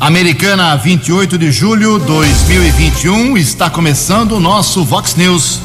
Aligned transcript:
Americana, 0.00 0.76
28 0.76 1.36
de 1.36 1.50
julho 1.50 1.98
de 1.98 2.06
2021, 2.06 3.36
está 3.36 3.68
começando 3.68 4.32
o 4.32 4.40
nosso 4.40 4.84
Vox 4.84 5.16
News. 5.16 5.58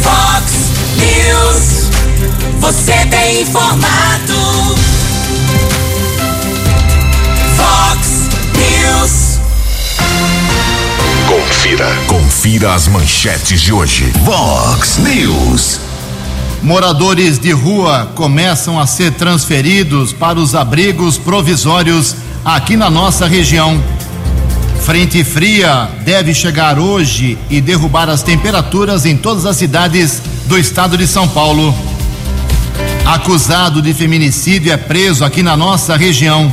Vox 0.00 0.52
News, 0.96 1.90
você 2.60 3.04
tem 3.06 3.42
informado. 3.42 4.76
Vox 7.56 8.28
News. 8.54 9.40
Confira, 11.26 11.96
confira 12.06 12.74
as 12.74 12.86
manchetes 12.86 13.60
de 13.60 13.72
hoje. 13.72 14.12
Vox 14.24 14.98
News. 14.98 15.87
Moradores 16.62 17.38
de 17.38 17.52
rua 17.52 18.10
começam 18.16 18.80
a 18.80 18.86
ser 18.86 19.12
transferidos 19.12 20.12
para 20.12 20.38
os 20.38 20.54
abrigos 20.54 21.16
provisórios 21.16 22.16
aqui 22.44 22.76
na 22.76 22.90
nossa 22.90 23.26
região. 23.26 23.80
Frente 24.82 25.22
fria 25.22 25.88
deve 26.04 26.34
chegar 26.34 26.78
hoje 26.78 27.38
e 27.48 27.60
derrubar 27.60 28.08
as 28.08 28.22
temperaturas 28.22 29.06
em 29.06 29.16
todas 29.16 29.46
as 29.46 29.56
cidades 29.56 30.20
do 30.46 30.58
estado 30.58 30.96
de 30.98 31.06
São 31.06 31.28
Paulo. 31.28 31.74
Acusado 33.06 33.80
de 33.80 33.94
feminicídio 33.94 34.72
é 34.72 34.76
preso 34.76 35.24
aqui 35.24 35.42
na 35.42 35.56
nossa 35.56 35.96
região. 35.96 36.52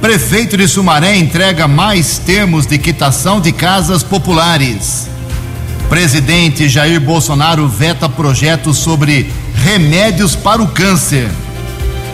Prefeito 0.00 0.56
de 0.56 0.66
Sumaré 0.66 1.16
entrega 1.16 1.68
mais 1.68 2.18
termos 2.18 2.66
de 2.66 2.76
quitação 2.76 3.40
de 3.40 3.52
casas 3.52 4.02
populares. 4.02 5.08
Presidente 5.88 6.68
Jair 6.68 7.00
Bolsonaro 7.00 7.66
veta 7.66 8.08
projetos 8.10 8.76
sobre 8.76 9.30
remédios 9.54 10.36
para 10.36 10.62
o 10.62 10.68
câncer. 10.68 11.30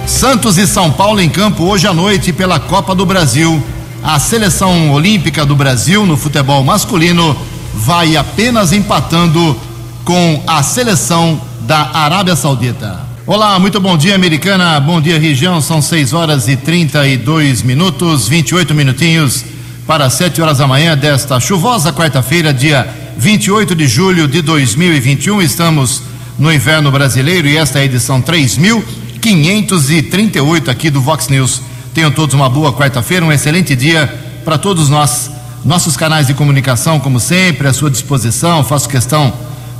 Santos 0.07 0.57
e 0.59 0.67
São 0.67 0.93
Paulo 0.93 1.21
em 1.21 1.29
campo 1.29 1.65
hoje 1.65 1.87
à 1.87 1.93
noite 1.93 2.33
pela 2.33 2.61
Copa 2.61 2.95
do 2.95 3.05
Brasil. 3.05 3.61
A 4.03 4.21
seleção 4.21 4.93
olímpica 4.93 5.45
do 5.45 5.57
Brasil 5.57 6.07
no 6.07 6.17
futebol 6.17 6.63
masculino 6.63 7.37
vai 7.75 8.17
apenas 8.17 8.73
empatando 8.73 9.59
com 10.05 10.41
a 10.47 10.63
seleção 10.63 11.41
da 11.63 11.91
Arábia 11.95 12.37
Saudita. 12.37 13.01
Olá, 13.27 13.59
muito 13.59 13.81
bom 13.81 13.97
dia, 13.97 14.15
americana. 14.15 14.79
Bom 14.79 15.01
dia, 15.01 15.19
região. 15.19 15.61
São 15.61 15.83
6 15.83 16.13
horas 16.13 16.47
e 16.47 16.55
32 16.55 17.63
minutos, 17.63 18.29
28 18.29 18.73
minutinhos 18.73 19.45
para 19.85 20.09
7 20.09 20.41
horas 20.41 20.59
da 20.59 20.67
manhã 20.69 20.97
desta 20.97 21.41
chuvosa 21.41 21.93
quarta-feira, 21.93 22.53
dia 22.53 23.04
28 23.17 23.75
de 23.75 23.87
julho 23.87 24.27
de 24.27 24.43
2021. 24.43 25.41
Estamos 25.41 26.03
no 26.39 26.53
inverno 26.53 26.91
brasileiro 26.91 27.47
e 27.47 27.57
esta 27.57 27.79
é 27.79 27.83
a 27.83 27.85
edição 27.85 28.21
3538 28.21 30.71
aqui 30.71 30.91
do 30.91 31.01
Vox 31.01 31.29
News. 31.29 31.63
Tenham 31.95 32.11
todos 32.11 32.35
uma 32.35 32.51
boa 32.51 32.73
quarta-feira, 32.73 33.25
um 33.25 33.33
excelente 33.33 33.77
dia 33.77 34.13
para 34.45 34.59
todos 34.59 34.89
nós. 34.89 35.31
Nossos 35.65 35.97
canais 35.97 36.27
de 36.27 36.35
comunicação, 36.35 36.99
como 37.01 37.19
sempre, 37.21 37.69
à 37.69 37.73
sua 37.73 37.91
disposição. 37.91 38.63
Faço 38.65 38.87
questão 38.89 39.33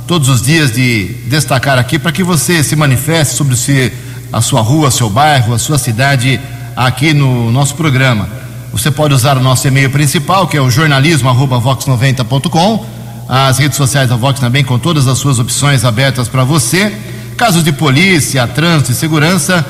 todos 0.07 0.29
os 0.29 0.41
dias 0.41 0.71
de 0.71 1.15
destacar 1.27 1.77
aqui 1.77 1.99
para 1.99 2.11
que 2.11 2.23
você 2.23 2.63
se 2.63 2.75
manifeste 2.75 3.35
sobre 3.35 3.55
se, 3.55 3.93
a 4.31 4.41
sua 4.41 4.61
rua, 4.61 4.89
seu 4.89 5.07
bairro, 5.09 5.53
a 5.53 5.59
sua 5.59 5.77
cidade 5.77 6.39
aqui 6.75 7.13
no 7.13 7.51
nosso 7.51 7.75
programa. 7.75 8.27
Você 8.71 8.89
pode 8.89 9.13
usar 9.13 9.37
o 9.37 9.41
nosso 9.41 9.67
e-mail 9.67 9.89
principal, 9.89 10.47
que 10.47 10.55
é 10.57 10.61
o 10.61 10.71
jornalismo@vox90.com 10.71 12.95
as 13.27 13.57
redes 13.57 13.77
sociais 13.77 14.09
da 14.09 14.15
Vox 14.15 14.39
também 14.39 14.63
com 14.63 14.77
todas 14.77 15.07
as 15.07 15.17
suas 15.17 15.39
opções 15.39 15.83
abertas 15.83 16.27
para 16.27 16.43
você. 16.43 16.93
Casos 17.35 17.63
de 17.63 17.71
polícia, 17.71 18.47
trânsito 18.47 18.91
e 18.91 18.95
segurança, 18.95 19.65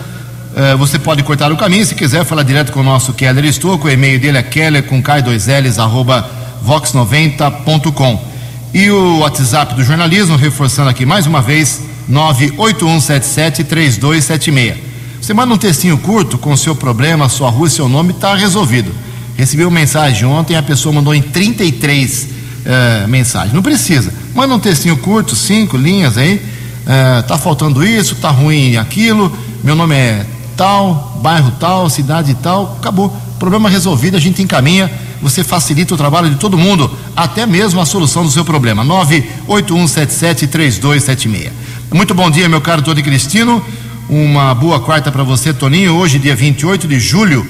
eh, 0.55 0.75
você 0.75 0.99
pode 0.99 1.23
cortar 1.23 1.51
o 1.51 1.57
caminho. 1.57 1.85
Se 1.85 1.95
quiser 1.95 2.25
falar 2.25 2.43
direto 2.43 2.71
com 2.71 2.81
o 2.81 2.83
nosso 2.83 3.13
Keller 3.13 3.45
Estouco, 3.45 3.87
o 3.87 3.91
e-mail 3.91 4.19
dele 4.19 4.37
é 4.37 4.43
keller 4.43 4.83
com 4.83 5.01
k2ls 5.01 5.81
arroba 5.81 6.29
vox90.com. 6.65 8.35
E 8.73 8.91
o 8.91 9.19
WhatsApp 9.19 9.73
do 9.73 9.83
jornalismo, 9.83 10.35
reforçando 10.35 10.89
aqui 10.89 11.05
mais 11.05 11.25
uma 11.25 11.41
vez, 11.41 11.81
981773276. 12.11 14.75
Você 15.21 15.33
manda 15.33 15.53
um 15.53 15.57
textinho 15.57 15.97
curto 15.97 16.37
com 16.37 16.51
o 16.51 16.57
seu 16.57 16.75
problema, 16.75 17.29
sua 17.29 17.49
rua 17.49 17.69
seu 17.69 17.87
nome, 17.87 18.11
está 18.11 18.35
resolvido. 18.35 18.91
Recebi 19.37 19.63
uma 19.63 19.71
mensagem 19.71 20.25
ontem, 20.25 20.55
a 20.55 20.61
pessoa 20.61 20.93
mandou 20.93 21.15
em 21.15 21.21
33 21.21 22.35
é, 22.65 23.05
mensagem. 23.07 23.53
Não 23.53 23.61
precisa. 23.61 24.11
Manda 24.33 24.55
um 24.55 24.59
textinho 24.59 24.97
curto, 24.97 25.35
cinco 25.35 25.77
linhas 25.77 26.17
aí. 26.17 26.41
É, 26.85 27.21
tá 27.21 27.37
faltando 27.37 27.85
isso, 27.85 28.15
tá 28.15 28.29
ruim 28.29 28.77
aquilo. 28.77 29.31
Meu 29.63 29.75
nome 29.75 29.95
é 29.95 30.25
tal, 30.57 31.19
bairro 31.21 31.51
tal, 31.59 31.87
cidade 31.89 32.33
tal. 32.35 32.77
Acabou. 32.79 33.15
Problema 33.39 33.69
resolvido, 33.69 34.15
a 34.15 34.19
gente 34.19 34.41
encaminha. 34.41 34.89
Você 35.21 35.43
facilita 35.43 35.93
o 35.93 35.97
trabalho 35.97 36.29
de 36.29 36.35
todo 36.35 36.57
mundo, 36.57 36.89
até 37.15 37.45
mesmo 37.45 37.81
a 37.81 37.85
solução 37.85 38.23
do 38.23 38.31
seu 38.31 38.45
problema. 38.45 38.83
981773276. 38.85 41.51
Muito 41.93 42.13
bom 42.13 42.29
dia, 42.29 42.49
meu 42.49 42.61
caro 42.61 42.81
Tony 42.81 43.03
Cristino. 43.03 43.63
Uma 44.07 44.53
boa 44.53 44.79
quarta 44.79 45.11
para 45.11 45.23
você, 45.23 45.51
Toninho. 45.53 45.95
Hoje, 45.95 46.19
dia 46.19 46.35
28 46.35 46.87
de 46.87 46.99
julho, 46.99 47.43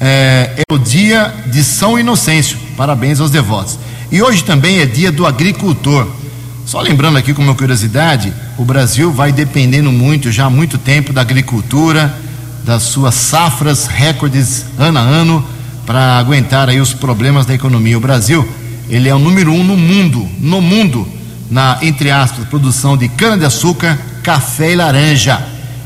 é, 0.00 0.52
é 0.56 0.62
o 0.72 0.78
dia 0.78 1.34
de 1.46 1.64
São 1.64 1.98
Inocêncio. 1.98 2.56
Parabéns 2.76 3.18
aos 3.20 3.30
devotos. 3.30 3.76
E 4.10 4.22
hoje 4.22 4.44
também 4.44 4.78
é 4.78 4.86
dia 4.86 5.10
do 5.10 5.26
agricultor. 5.26 6.06
Só 6.64 6.80
lembrando 6.80 7.18
aqui 7.18 7.32
como 7.34 7.54
curiosidade, 7.54 8.32
o 8.56 8.64
Brasil 8.64 9.12
vai 9.12 9.32
dependendo 9.32 9.90
muito, 9.92 10.32
já 10.32 10.46
há 10.46 10.50
muito 10.50 10.78
tempo, 10.78 11.12
da 11.12 11.20
agricultura, 11.20 12.14
das 12.64 12.84
suas 12.84 13.14
safras 13.14 13.86
recordes 13.86 14.66
ano 14.78 14.98
a 14.98 15.02
ano, 15.02 15.44
para 15.84 16.18
aguentar 16.18 16.68
aí 16.68 16.80
os 16.80 16.92
problemas 16.92 17.46
da 17.46 17.54
economia. 17.54 17.96
O 17.96 18.00
Brasil, 18.00 18.46
ele 18.88 19.08
é 19.08 19.14
o 19.14 19.18
número 19.18 19.52
um 19.52 19.62
no 19.62 19.76
mundo, 19.76 20.28
no 20.40 20.60
mundo, 20.60 21.06
na, 21.48 21.78
entre 21.82 22.10
aspas, 22.10 22.48
produção 22.48 22.96
de 22.96 23.08
cana-de-açúcar, 23.08 23.98
café 24.22 24.72
e 24.72 24.76
laranja. 24.76 25.40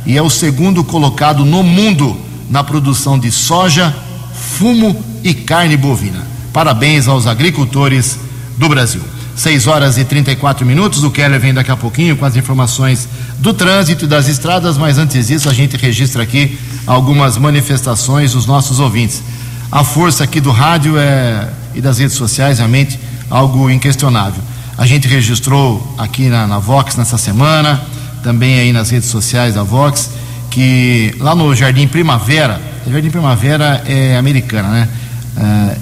E 0.07 0.17
é 0.17 0.23
o 0.23 0.31
segundo 0.31 0.83
colocado 0.83 1.45
no 1.45 1.63
mundo 1.63 2.19
na 2.49 2.65
produção 2.65 3.19
de 3.19 3.31
soja, 3.31 3.95
fumo 4.33 4.97
e 5.23 5.35
carne 5.35 5.77
bovina. 5.77 6.30
Parabéns 6.53 7.07
aos 7.07 7.27
agricultores 7.27 8.19
do 8.59 8.69
Brasil. 8.69 9.01
6 9.37 9.67
horas 9.69 9.97
e 9.97 10.05
34 10.05 10.67
minutos. 10.67 11.03
O 11.05 11.11
Keller 11.11 11.41
vem 11.41 11.55
daqui 11.55 11.71
a 11.71 11.77
pouquinho 11.77 12.17
com 12.17 12.25
as 12.25 12.37
informações 12.37 13.09
do 13.39 13.55
trânsito 13.55 14.05
e 14.05 14.09
das 14.09 14.29
estradas, 14.29 14.77
mas 14.77 14.99
antes 14.99 15.29
disso 15.29 15.49
a 15.49 15.55
gente 15.55 15.77
registra 15.77 16.23
aqui 16.23 16.59
algumas 16.87 17.39
manifestações 17.39 18.33
dos 18.33 18.47
nossos 18.47 18.81
ouvintes. 18.81 19.23
A 19.71 19.85
força 19.85 20.25
aqui 20.25 20.41
do 20.41 20.51
rádio 20.51 20.99
é, 20.99 21.49
e 21.75 21.81
das 21.81 21.99
redes 21.99 22.17
sociais 22.17 22.59
realmente 22.59 22.99
algo 23.31 23.71
inquestionável. 23.71 24.43
A 24.77 24.87
gente 24.87 25.07
registrou 25.07 25.95
aqui 25.97 26.29
na, 26.29 26.47
na 26.47 26.59
Vox 26.59 26.97
nessa 26.97 27.17
semana, 27.17 27.81
também 28.23 28.59
aí 28.59 28.73
nas 28.73 28.91
redes 28.91 29.09
sociais 29.09 29.55
da 29.55 29.63
Vox, 29.63 30.11
que 30.51 31.15
lá 31.21 31.35
no 31.35 31.55
Jardim 31.55 31.87
Primavera, 31.87 32.61
Jardim 32.91 33.11
Primavera 33.11 33.83
é 33.87 34.17
americana, 34.17 34.69
né? 34.69 34.89
É, 35.37 35.77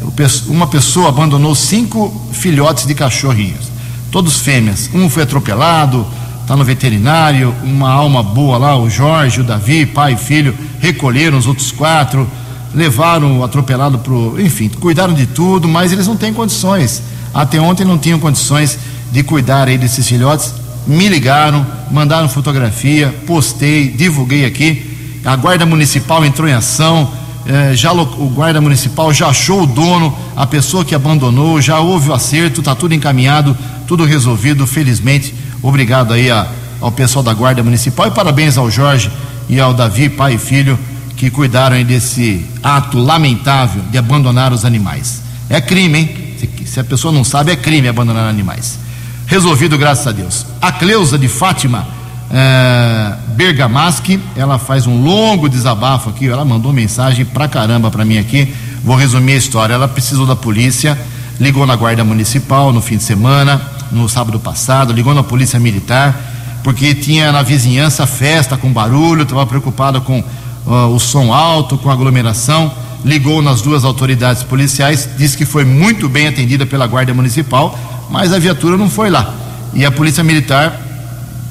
uma 0.48 0.66
pessoa 0.66 1.09
abandonou 1.09 1.54
cinco 1.54 2.28
filhotes 2.32 2.86
de 2.86 2.94
cachorrinhos, 2.94 3.70
todos 4.10 4.41
fêmeas. 4.41 4.91
Um 4.92 5.09
foi 5.09 5.22
atropelado, 5.22 6.06
está 6.42 6.56
no 6.56 6.64
veterinário. 6.64 7.54
Uma 7.62 7.91
alma 7.91 8.22
boa 8.22 8.56
lá, 8.56 8.76
o 8.76 8.88
Jorge, 8.88 9.41
o 9.41 9.44
Davi, 9.44 9.84
pai 9.84 10.14
e 10.14 10.16
filho, 10.16 10.56
recolheram 10.81 11.37
os 11.37 11.47
outros 11.47 11.70
quatro, 11.70 12.28
levaram 12.75 13.38
o 13.38 13.44
atropelado 13.44 13.98
para 13.98 14.42
Enfim, 14.42 14.69
cuidaram 14.69 15.12
de 15.12 15.26
tudo, 15.26 15.69
mas 15.69 15.92
eles 15.92 16.06
não 16.06 16.16
têm 16.16 16.32
condições. 16.32 17.03
Até 17.34 17.60
ontem 17.60 17.84
não 17.84 17.98
tinham 17.98 18.19
condições 18.19 18.78
de 19.12 19.22
cuidar 19.22 19.69
aí 19.69 19.76
desses 19.76 20.06
filhotes. 20.06 20.54
Me 20.87 21.08
ligaram, 21.08 21.66
mandaram 21.91 22.28
fotografia, 22.28 23.14
postei, 23.26 23.88
divulguei 23.88 24.47
aqui. 24.47 25.20
A 25.25 25.37
Guarda 25.37 25.66
Municipal 25.66 26.25
entrou 26.25 26.48
em 26.48 26.54
ação 26.54 27.10
é, 27.47 27.75
já 27.75 27.93
o 27.93 28.04
guarda 28.28 28.61
municipal 28.61 29.12
já 29.12 29.29
achou 29.29 29.62
o 29.62 29.67
dono, 29.67 30.17
a 30.37 30.46
pessoa 30.46 30.85
que 30.85 30.94
abandonou, 30.94 31.61
já 31.61 31.79
houve 31.79 32.11
o 32.11 32.14
acerto, 32.14 32.61
está 32.61 32.75
tudo 32.75 32.94
encaminhado, 32.94 33.56
tudo 33.87 34.05
resolvido, 34.05 34.67
felizmente. 34.67 35.35
Obrigado 35.62 36.12
aí 36.12 36.31
a, 36.31 36.46
ao 36.81 36.93
pessoal 36.93 37.23
da 37.23 37.32
guarda 37.32 37.62
municipal 37.62 38.06
e 38.06 38.11
parabéns 38.11 38.58
ao 38.58 38.70
Jorge 38.70 39.11
e 39.49 39.58
ao 39.58 39.73
Davi, 39.73 40.08
pai 40.08 40.35
e 40.35 40.38
filho, 40.38 40.79
que 41.17 41.31
cuidaram 41.31 41.82
desse 41.82 42.44
ato 42.62 42.99
lamentável 42.99 43.82
de 43.91 43.99
abandonar 43.99 44.52
os 44.52 44.64
animais. 44.64 45.23
É 45.49 45.61
crime, 45.61 45.99
hein? 45.99 46.34
Se, 46.38 46.67
se 46.67 46.81
a 46.81 46.84
pessoa 46.84 47.12
não 47.12 47.25
sabe, 47.25 47.50
é 47.50 47.56
crime 47.56 47.88
abandonar 47.88 48.29
animais. 48.29 48.79
Resolvido, 49.26 49.76
graças 49.76 50.06
a 50.06 50.12
Deus. 50.12 50.46
A 50.61 50.70
Cleusa 50.70 51.19
de 51.19 51.29
Fátima 51.29 51.97
é, 52.30 53.14
Bergamaschi, 53.28 54.20
ela 54.36 54.58
faz 54.58 54.86
um 54.86 55.02
longo 55.02 55.48
desabafo 55.48 56.10
aqui, 56.10 56.28
ela 56.28 56.44
mandou 56.44 56.72
mensagem 56.72 57.25
pra 57.25 57.48
caramba 57.48 57.90
pra 57.90 58.04
mim 58.04 58.19
aqui, 58.19 58.54
vou 58.84 58.96
resumir 58.96 59.32
a 59.32 59.36
história, 59.36 59.75
ela 59.75 59.88
precisou 59.88 60.26
da 60.26 60.36
polícia, 60.36 60.98
ligou 61.40 61.66
na 61.66 61.75
guarda 61.76 62.04
municipal 62.04 62.72
no 62.72 62.82
fim 62.82 62.96
de 62.96 63.02
semana, 63.02 63.60
no 63.90 64.08
sábado 64.08 64.38
passado, 64.38 64.92
ligou 64.92 65.14
na 65.14 65.22
polícia 65.22 65.58
militar, 65.58 66.14
porque 66.62 66.94
tinha 66.94 67.32
na 67.32 67.42
vizinhança 67.42 68.06
festa 68.06 68.56
com 68.56 68.70
barulho, 68.70 69.22
estava 69.22 69.46
preocupada 69.46 70.00
com 70.00 70.22
uh, 70.66 70.94
o 70.94 70.98
som 70.98 71.32
alto, 71.32 71.78
com 71.78 71.90
aglomeração, 71.90 72.70
ligou 73.04 73.40
nas 73.40 73.62
duas 73.62 73.84
autoridades 73.84 74.42
policiais, 74.42 75.08
disse 75.16 75.36
que 75.36 75.46
foi 75.46 75.64
muito 75.64 76.08
bem 76.08 76.28
atendida 76.28 76.66
pela 76.66 76.86
Guarda 76.86 77.14
Municipal, 77.14 77.78
mas 78.10 78.32
a 78.32 78.38
viatura 78.38 78.76
não 78.76 78.90
foi 78.90 79.08
lá. 79.08 79.32
E 79.72 79.84
a 79.84 79.90
Polícia 79.90 80.24
Militar, 80.24 80.88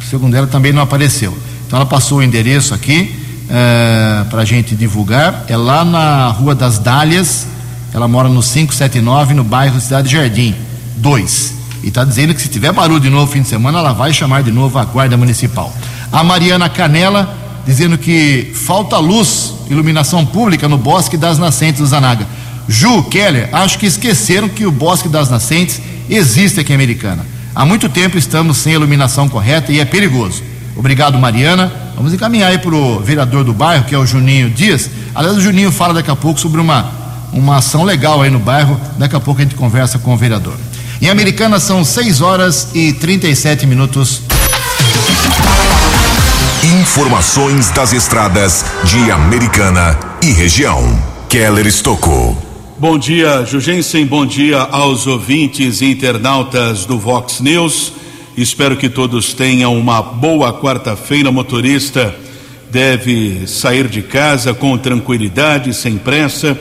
segundo 0.10 0.36
ela, 0.36 0.48
também 0.48 0.74
não 0.74 0.82
apareceu. 0.82 1.38
Então 1.66 1.78
ela 1.78 1.86
passou 1.86 2.20
o 2.20 2.24
endereço 2.24 2.74
aqui 2.74 3.16
é, 3.50 4.24
para 4.30 4.42
a 4.42 4.46
gente 4.46 4.76
divulgar. 4.76 5.46
É 5.48 5.58
lá 5.58 5.84
na 5.84 6.28
Rua 6.30 6.56
das 6.56 6.80
Dálias. 6.80 7.48
Ela 7.94 8.08
mora 8.08 8.30
no 8.30 8.42
579, 8.42 9.34
no 9.34 9.44
bairro 9.44 9.80
Cidade 9.80 10.12
Jardim 10.12 10.56
2. 10.98 11.54
E 11.84 11.88
está 11.88 12.04
dizendo 12.04 12.34
que 12.34 12.42
se 12.42 12.50
tiver 12.50 12.72
barulho 12.72 13.00
de 13.00 13.10
novo 13.10 13.32
fim 13.32 13.42
de 13.42 13.48
semana, 13.48 13.80
ela 13.80 13.94
vai 13.94 14.14
chamar 14.14 14.44
de 14.44 14.52
novo 14.52 14.78
a 14.78 14.86
Guarda 14.86 15.16
Municipal. 15.16 15.74
A 16.12 16.24
Mariana 16.24 16.70
Canela 16.70 17.36
dizendo 17.66 17.98
que 17.98 18.54
falta 18.54 18.98
luz, 18.98 19.54
iluminação 19.70 20.26
pública 20.26 20.70
no 20.70 20.78
Bosque 20.78 21.18
das 21.18 21.38
Nascentes 21.38 21.82
do 21.82 21.88
Zanaga. 21.88 22.26
Ju, 22.68 23.04
Keller, 23.04 23.50
acho 23.52 23.78
que 23.78 23.86
esqueceram 23.86 24.48
que 24.48 24.66
o 24.66 24.72
Bosque 24.72 25.10
das 25.10 25.30
Nascentes 25.30 25.82
existe 26.10 26.62
aqui 26.62 26.72
em 26.72 26.76
Americana. 26.76 27.26
Há 27.58 27.66
muito 27.66 27.90
tempo 27.90 28.20
estamos 28.20 28.58
sem 28.58 28.74
iluminação 28.74 29.28
correta 29.28 29.72
e 29.72 29.80
é 29.80 29.86
perigoso. 29.86 30.44
Obrigado, 30.76 31.18
Mariana. 31.18 31.74
Vamos 31.96 32.14
encaminhar 32.14 32.52
aí 32.52 32.60
para 32.60 32.76
o 32.76 33.00
vereador 33.00 33.44
do 33.44 33.52
bairro, 33.52 33.84
que 33.86 33.96
é 33.96 33.98
o 33.98 34.06
Juninho 34.06 34.48
Dias. 34.48 34.88
Aliás, 35.16 35.36
o 35.36 35.42
Juninho 35.42 35.72
fala 35.72 35.96
daqui 35.96 36.12
a 36.12 36.16
pouco 36.16 36.40
sobre 36.40 36.62
uma, 36.62 36.92
uma 37.34 37.58
ação 37.58 37.84
legal 37.84 38.22
aí 38.22 38.30
no 38.30 38.38
bairro. 38.38 38.80
Daqui 39.00 39.16
a 39.16 39.20
pouco 39.20 39.42
a 39.42 39.44
gente 39.44 39.56
conversa 39.56 39.98
com 39.98 40.14
o 40.14 40.18
vereador. 40.18 40.54
Em 41.02 41.10
Americana 41.10 41.60
são 41.60 41.84
6 41.84 42.22
horas 42.22 42.68
e 42.76 42.94
37 42.94 43.66
minutos. 43.66 44.22
Informações 46.80 47.72
das 47.72 47.92
estradas 47.92 48.66
de 48.84 49.10
Americana 49.10 49.98
e 50.22 50.32
região. 50.32 50.96
Keller 51.28 51.66
Estocou. 51.66 52.47
Bom 52.80 52.96
dia, 52.96 53.44
Jugensen. 53.44 54.06
Bom 54.06 54.24
dia 54.24 54.60
aos 54.60 55.08
ouvintes 55.08 55.82
e 55.82 55.86
internautas 55.86 56.86
do 56.86 57.00
Vox 57.00 57.42
News. 57.42 57.92
Espero 58.38 58.78
que 58.78 58.88
todos 58.88 59.34
tenham 59.34 59.76
uma 59.76 60.00
boa 60.00 60.54
quarta-feira. 60.54 61.32
Motorista 61.32 62.14
deve 62.70 63.48
sair 63.48 63.88
de 63.88 64.04
casa 64.04 64.54
com 64.54 64.78
tranquilidade, 64.78 65.74
sem 65.74 65.98
pressa. 65.98 66.56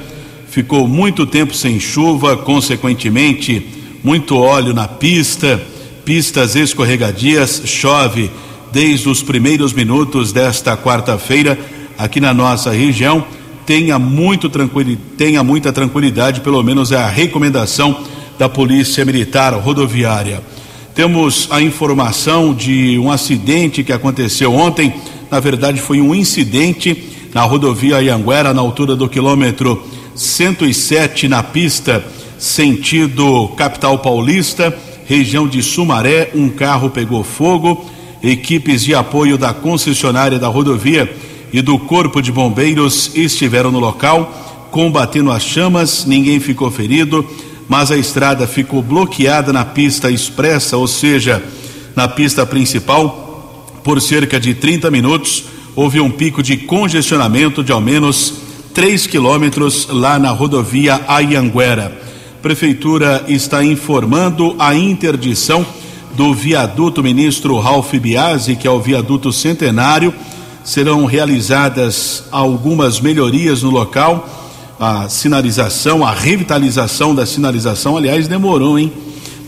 Ficou 0.49 0.89
muito 0.89 1.27
tempo 1.27 1.53
sem 1.53 1.79
chuva, 1.79 2.35
consequentemente, 2.35 3.67
muito 4.03 4.39
óleo 4.39 4.73
na 4.73 4.89
pista, 4.89 5.61
pistas 6.03 6.57
escorregadias, 6.57 7.61
chove 7.67 8.31
desde 8.73 9.07
os 9.07 9.23
primeiros 9.23 9.75
minutos 9.75 10.33
desta 10.33 10.79
quarta-feira 10.79 11.59
aqui 11.99 12.21
na 12.21 12.33
nossa 12.33 12.71
região. 12.71 13.23
Tenha 13.67 13.99
muito 13.99 14.49
tranquilo, 14.49 14.97
tenha 15.19 15.43
muita 15.43 15.73
tranquilidade, 15.73 16.41
pelo 16.41 16.63
menos 16.63 16.93
é 16.93 16.97
a 16.97 17.09
recomendação 17.09 17.99
da 18.39 18.49
Polícia 18.49 19.05
Militar 19.05 19.53
Rodoviária. 19.55 20.41
Temos 20.95 21.49
a 21.51 21.61
informação 21.61 22.55
de 22.55 22.97
um 22.99 23.11
acidente 23.11 23.83
que 23.83 23.93
aconteceu 23.93 24.55
ontem. 24.55 24.95
Na 25.31 25.41
verdade, 25.41 25.81
foi 25.81 26.01
um 26.01 26.15
incidente 26.15 27.11
na 27.35 27.43
rodovia 27.43 28.01
Ianguera, 28.01 28.55
na 28.55 28.63
altura 28.63 28.95
do 28.95 29.09
quilômetro 29.09 29.85
107, 30.15 31.27
na 31.27 31.43
pista 31.43 32.03
sentido 32.39 33.49
capital 33.57 33.99
paulista, 33.99 34.75
região 35.07 35.49
de 35.49 35.63
Sumaré. 35.63 36.31
Um 36.35 36.49
carro 36.49 36.89
pegou 36.89 37.25
fogo. 37.25 37.85
Equipes 38.23 38.83
de 38.83 38.95
apoio 38.95 39.37
da 39.37 39.53
concessionária 39.53 40.39
da 40.39 40.49
rodovia 40.49 41.15
e 41.57 41.63
do 41.63 41.79
Corpo 41.79 42.21
de 42.21 42.31
Bombeiros 42.31 43.11
estiveram 43.15 43.73
no 43.73 43.81
local, 43.81 44.69
combatendo 44.71 45.31
as 45.33 45.43
chamas. 45.43 46.05
Ninguém 46.05 46.39
ficou 46.39 46.71
ferido 46.71 47.27
mas 47.69 47.91
a 47.91 47.97
estrada 47.97 48.47
ficou 48.47 48.83
bloqueada 48.83 49.53
na 49.53 49.65
pista 49.65 50.11
expressa, 50.11 50.77
ou 50.77 50.87
seja, 50.87 51.43
na 51.95 52.07
pista 52.07 52.47
principal, 52.47 53.73
por 53.83 54.01
cerca 54.01 54.39
de 54.39 54.55
30 54.55 54.91
minutos. 54.91 55.45
Houve 55.75 56.01
um 56.01 56.11
pico 56.11 56.43
de 56.43 56.57
congestionamento 56.57 57.63
de 57.63 57.73
ao 57.73 57.81
menos 57.81 58.35
3 58.73 59.07
quilômetros 59.07 59.89
lá 59.91 60.19
na 60.19 60.31
rodovia 60.31 61.01
Ayanguera. 61.09 62.01
Prefeitura 62.41 63.25
está 63.27 63.65
informando 63.65 64.55
a 64.59 64.75
interdição 64.75 65.67
do 66.15 66.33
viaduto 66.33 67.03
ministro 67.03 67.59
Ralph 67.59 67.93
Biasi, 67.95 68.57
que 68.57 68.67
é 68.67 68.71
o 68.71 68.81
viaduto 68.81 69.33
centenário. 69.33 70.15
Serão 70.67 71.07
realizadas 71.07 72.25
algumas 72.31 73.01
melhorias 73.01 73.63
no 73.63 73.71
local 73.71 74.29
a 74.79 75.09
sinalização, 75.09 76.05
a 76.05 76.13
revitalização 76.13 77.15
da 77.15 77.25
sinalização, 77.25 77.97
aliás, 77.97 78.29
demorou, 78.29 78.79
hein? 78.79 78.93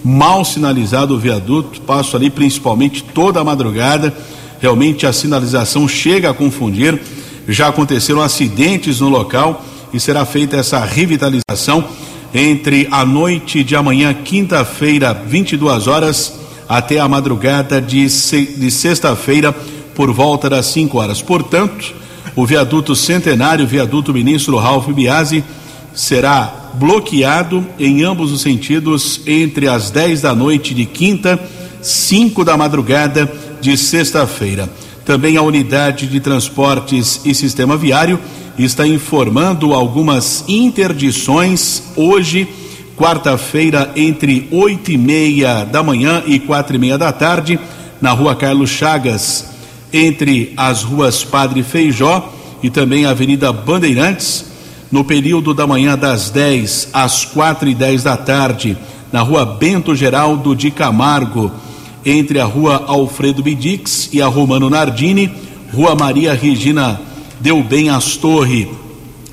Mal 0.03 0.45
sinalizado 0.45 1.15
o 1.15 1.19
viaduto, 1.19 1.81
passo 1.83 2.17
ali 2.17 2.31
principalmente 2.31 3.03
toda 3.03 3.41
a 3.41 3.45
madrugada. 3.45 4.15
Realmente 4.61 5.07
a 5.07 5.13
sinalização 5.13 5.87
chega 5.87 6.31
a 6.31 6.35
confundir. 6.35 6.99
Já 7.47 7.69
aconteceram 7.69 8.23
acidentes 8.23 9.01
no 9.01 9.09
local 9.09 9.65
e 9.93 10.01
será 10.01 10.25
feita 10.25 10.57
essa 10.57 10.83
revitalização 10.85 11.85
entre 12.33 12.89
a 12.91 13.05
noite 13.05 13.65
de 13.65 13.75
amanhã, 13.75 14.15
quinta-feira, 14.15 15.13
22 15.13 15.87
horas, 15.89 16.39
até 16.69 17.01
a 17.01 17.09
madrugada 17.09 17.81
de, 17.81 18.09
sexta-feira, 18.09 19.55
por 19.99 20.13
volta 20.13 20.49
das 20.49 20.67
5 20.67 20.97
horas. 20.97 21.21
Portanto, 21.21 21.93
o 22.37 22.47
viaduto 22.47 22.95
centenário, 22.95 23.67
viaduto 23.67 24.15
ministro 24.15 24.57
Ralph 24.57 24.87
Biasi, 24.91 25.43
será 25.93 26.71
bloqueado 26.75 27.67
em 27.81 28.05
ambos 28.05 28.31
os 28.31 28.41
sentidos 28.41 29.21
entre 29.27 29.67
as 29.67 29.91
10 29.91 30.21
da 30.21 30.37
noite 30.37 30.73
de 30.73 30.87
quinta, 30.87 31.37
5 31.83 32.45
da 32.45 32.57
madrugada 32.57 33.29
de 33.61 33.77
sexta-feira. 33.77 34.71
Também 35.05 35.37
a 35.37 35.43
unidade 35.43 36.07
de 36.07 36.21
transportes 36.21 37.21
e 37.25 37.35
sistema 37.35 37.77
viário 37.77 38.21
está 38.57 38.87
informando 38.87 39.75
algumas 39.75 40.45
interdições 40.47 41.83
hoje, 41.97 42.47
quarta-feira, 42.97 43.91
entre 43.97 44.47
oito 44.53 44.93
e 44.93 44.97
meia 44.97 45.65
da 45.65 45.83
manhã 45.83 46.23
e 46.25 46.39
quatro 46.39 46.77
e 46.77 46.79
meia 46.79 46.97
da 46.97 47.11
tarde, 47.11 47.59
na 48.01 48.13
rua 48.13 48.37
Carlos 48.37 48.71
Chagas, 48.71 49.58
entre 49.93 50.53
as 50.57 50.83
ruas 50.83 51.25
Padre 51.25 51.63
Feijó 51.63 52.33
e 52.63 52.71
também 52.71 53.07
a 53.07 53.11
Avenida 53.11 53.53
Bandeirantes, 53.53 54.45
no 54.91 55.05
período 55.05 55.53
da 55.53 55.67
manhã 55.67 55.97
das 55.97 56.31
10 56.31 56.91
às 56.93 57.25
quatro 57.25 57.69
e 57.69 57.75
dez 57.75 58.03
da 58.03 58.17
tarde, 58.17 58.77
na 59.13 59.21
rua 59.21 59.45
Bento 59.45 59.95
Geraldo 59.95 60.55
de 60.55 60.71
Camargo, 60.71 61.51
entre 62.05 62.41
a 62.41 62.45
rua 62.45 62.85
Alfredo 62.87 63.43
Bidix 63.43 64.09
e 64.13 64.23
a 64.23 64.27
Romano 64.27 64.71
Nardini, 64.71 65.31
rua 65.73 65.95
Maria 65.95 66.33
Regina 66.33 67.01
Deu 67.41 67.63
Bem 67.63 67.91
Astorre, 67.91 68.69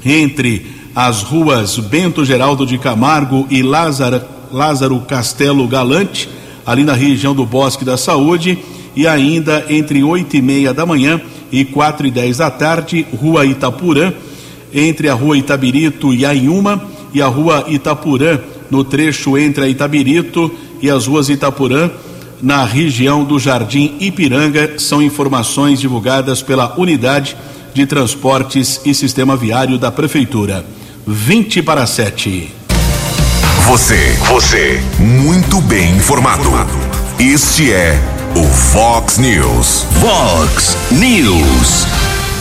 entre 0.04 0.68
as 0.96 1.24
ruas 1.24 1.78
Bento 1.78 2.24
Geraldo 2.24 2.66
de 2.66 2.78
Camargo 2.78 3.48
e 3.50 3.62
Lázaro, 3.62 4.22
Lázaro 4.52 5.00
Castelo 5.02 5.68
Galante, 5.68 6.30
ali 6.66 6.84
na 6.84 6.94
região 6.94 7.34
do 7.34 7.46
Bosque 7.46 7.86
da 7.86 7.98
Saúde, 7.98 8.58
e 8.96 9.08
ainda 9.08 9.66
entre 9.70 10.04
oito 10.04 10.36
e 10.38 10.42
meia 10.42 10.74
da 10.74 10.86
manhã 10.86 11.20
e 11.52 11.66
quatro 11.66 12.08
e 12.08 12.12
dez 12.12 12.38
da 12.38 12.50
tarde, 12.50 13.06
Rua 13.16 13.46
Itapurã, 13.46 14.14
entre 14.74 15.10
a 15.10 15.14
Rua 15.14 15.38
Itabirito 15.38 16.14
e 16.14 16.26
Ainhuma 16.26 16.82
e 17.14 17.22
a 17.22 17.28
Rua 17.28 17.66
Itapurã, 17.68 18.40
no 18.70 18.84
trecho 18.84 19.38
entre 19.38 19.66
a 19.66 19.70
Itabirito 19.70 20.52
e 20.82 20.90
as 20.90 21.08
ruas 21.08 21.30
Itapurã, 21.30 21.90
na 22.42 22.66
região 22.66 23.24
do 23.24 23.40
Jardim 23.40 23.96
Ipiranga, 24.00 24.74
são 24.78 25.02
informações 25.02 25.80
divulgadas 25.80 26.42
pela 26.42 26.78
Unidade 26.78 27.36
de 27.74 27.86
Transportes 27.86 28.82
e 28.86 28.94
Sistema 28.94 29.36
Viário 29.36 29.78
da 29.78 29.92
Prefeitura. 29.92 30.66
20 31.08 31.62
para 31.62 31.86
7. 31.86 32.52
Você, 33.68 34.18
você, 34.28 34.80
muito 35.00 35.62
bem 35.62 35.96
informado. 35.96 36.50
Este 37.20 37.72
é 37.72 38.15
o 38.36 38.44
Fox 38.44 39.18
News. 39.18 39.86
Fox 40.02 40.78
News. 40.92 41.88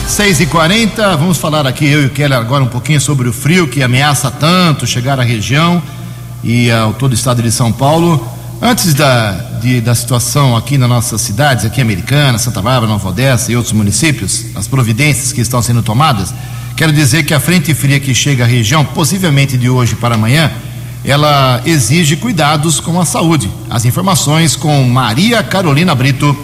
6 0.09 0.41
e 0.41 0.47
40 0.47 1.17
vamos 1.17 1.39
falar 1.39 1.67
aqui, 1.67 1.87
eu 1.87 2.03
e 2.03 2.07
o 2.07 2.11
Keller, 2.11 2.37
agora 2.37 2.65
um 2.65 2.69
pouquinho 2.69 3.01
sobre 3.01 3.29
o 3.29 3.33
frio 3.33 3.69
que 3.69 3.81
ameaça 3.81 4.29
tanto 4.31 4.87
chegar 4.87 5.21
à 5.21 5.23
região 5.23 5.81
e 6.43 6.69
ao 6.71 6.93
todo 6.95 7.13
o 7.13 7.15
estado 7.15 7.41
de 7.41 7.53
São 7.53 7.71
Paulo. 7.71 8.27
Antes 8.61 8.93
da, 8.93 9.33
de, 9.61 9.81
da 9.81 9.95
situação 9.95 10.57
aqui 10.57 10.77
nas 10.77 10.89
nossas 10.89 11.21
cidades, 11.21 11.65
aqui 11.65 11.81
Americana, 11.81 12.39
Santa 12.39 12.61
Bárbara, 12.61 12.91
Nova 12.91 13.09
Odessa 13.09 13.53
e 13.53 13.57
outros 13.57 13.73
municípios, 13.73 14.47
as 14.57 14.67
providências 14.67 15.33
que 15.33 15.41
estão 15.41 15.63
sendo 15.63 15.83
tomadas, 15.83 16.35
quero 16.77 16.93
dizer 16.93 17.25
que 17.25 17.33
a 17.33 17.39
frente 17.39 17.73
fria 17.73 18.01
que 18.01 18.13
chega 18.15 18.43
à 18.43 18.47
região, 18.47 18.85
possivelmente 18.85 19.57
de 19.57 19.69
hoje 19.69 19.95
para 19.95 20.17
amanhã, 20.17 20.51
ela 21.04 21.61
exige 21.66 22.16
cuidados 22.16 22.80
com 22.80 23.00
a 23.00 23.04
saúde. 23.04 23.50
As 23.68 23.84
informações 23.84 24.56
com 24.56 24.82
Maria 24.84 25.42
Carolina 25.42 25.94
Brito. 25.94 26.37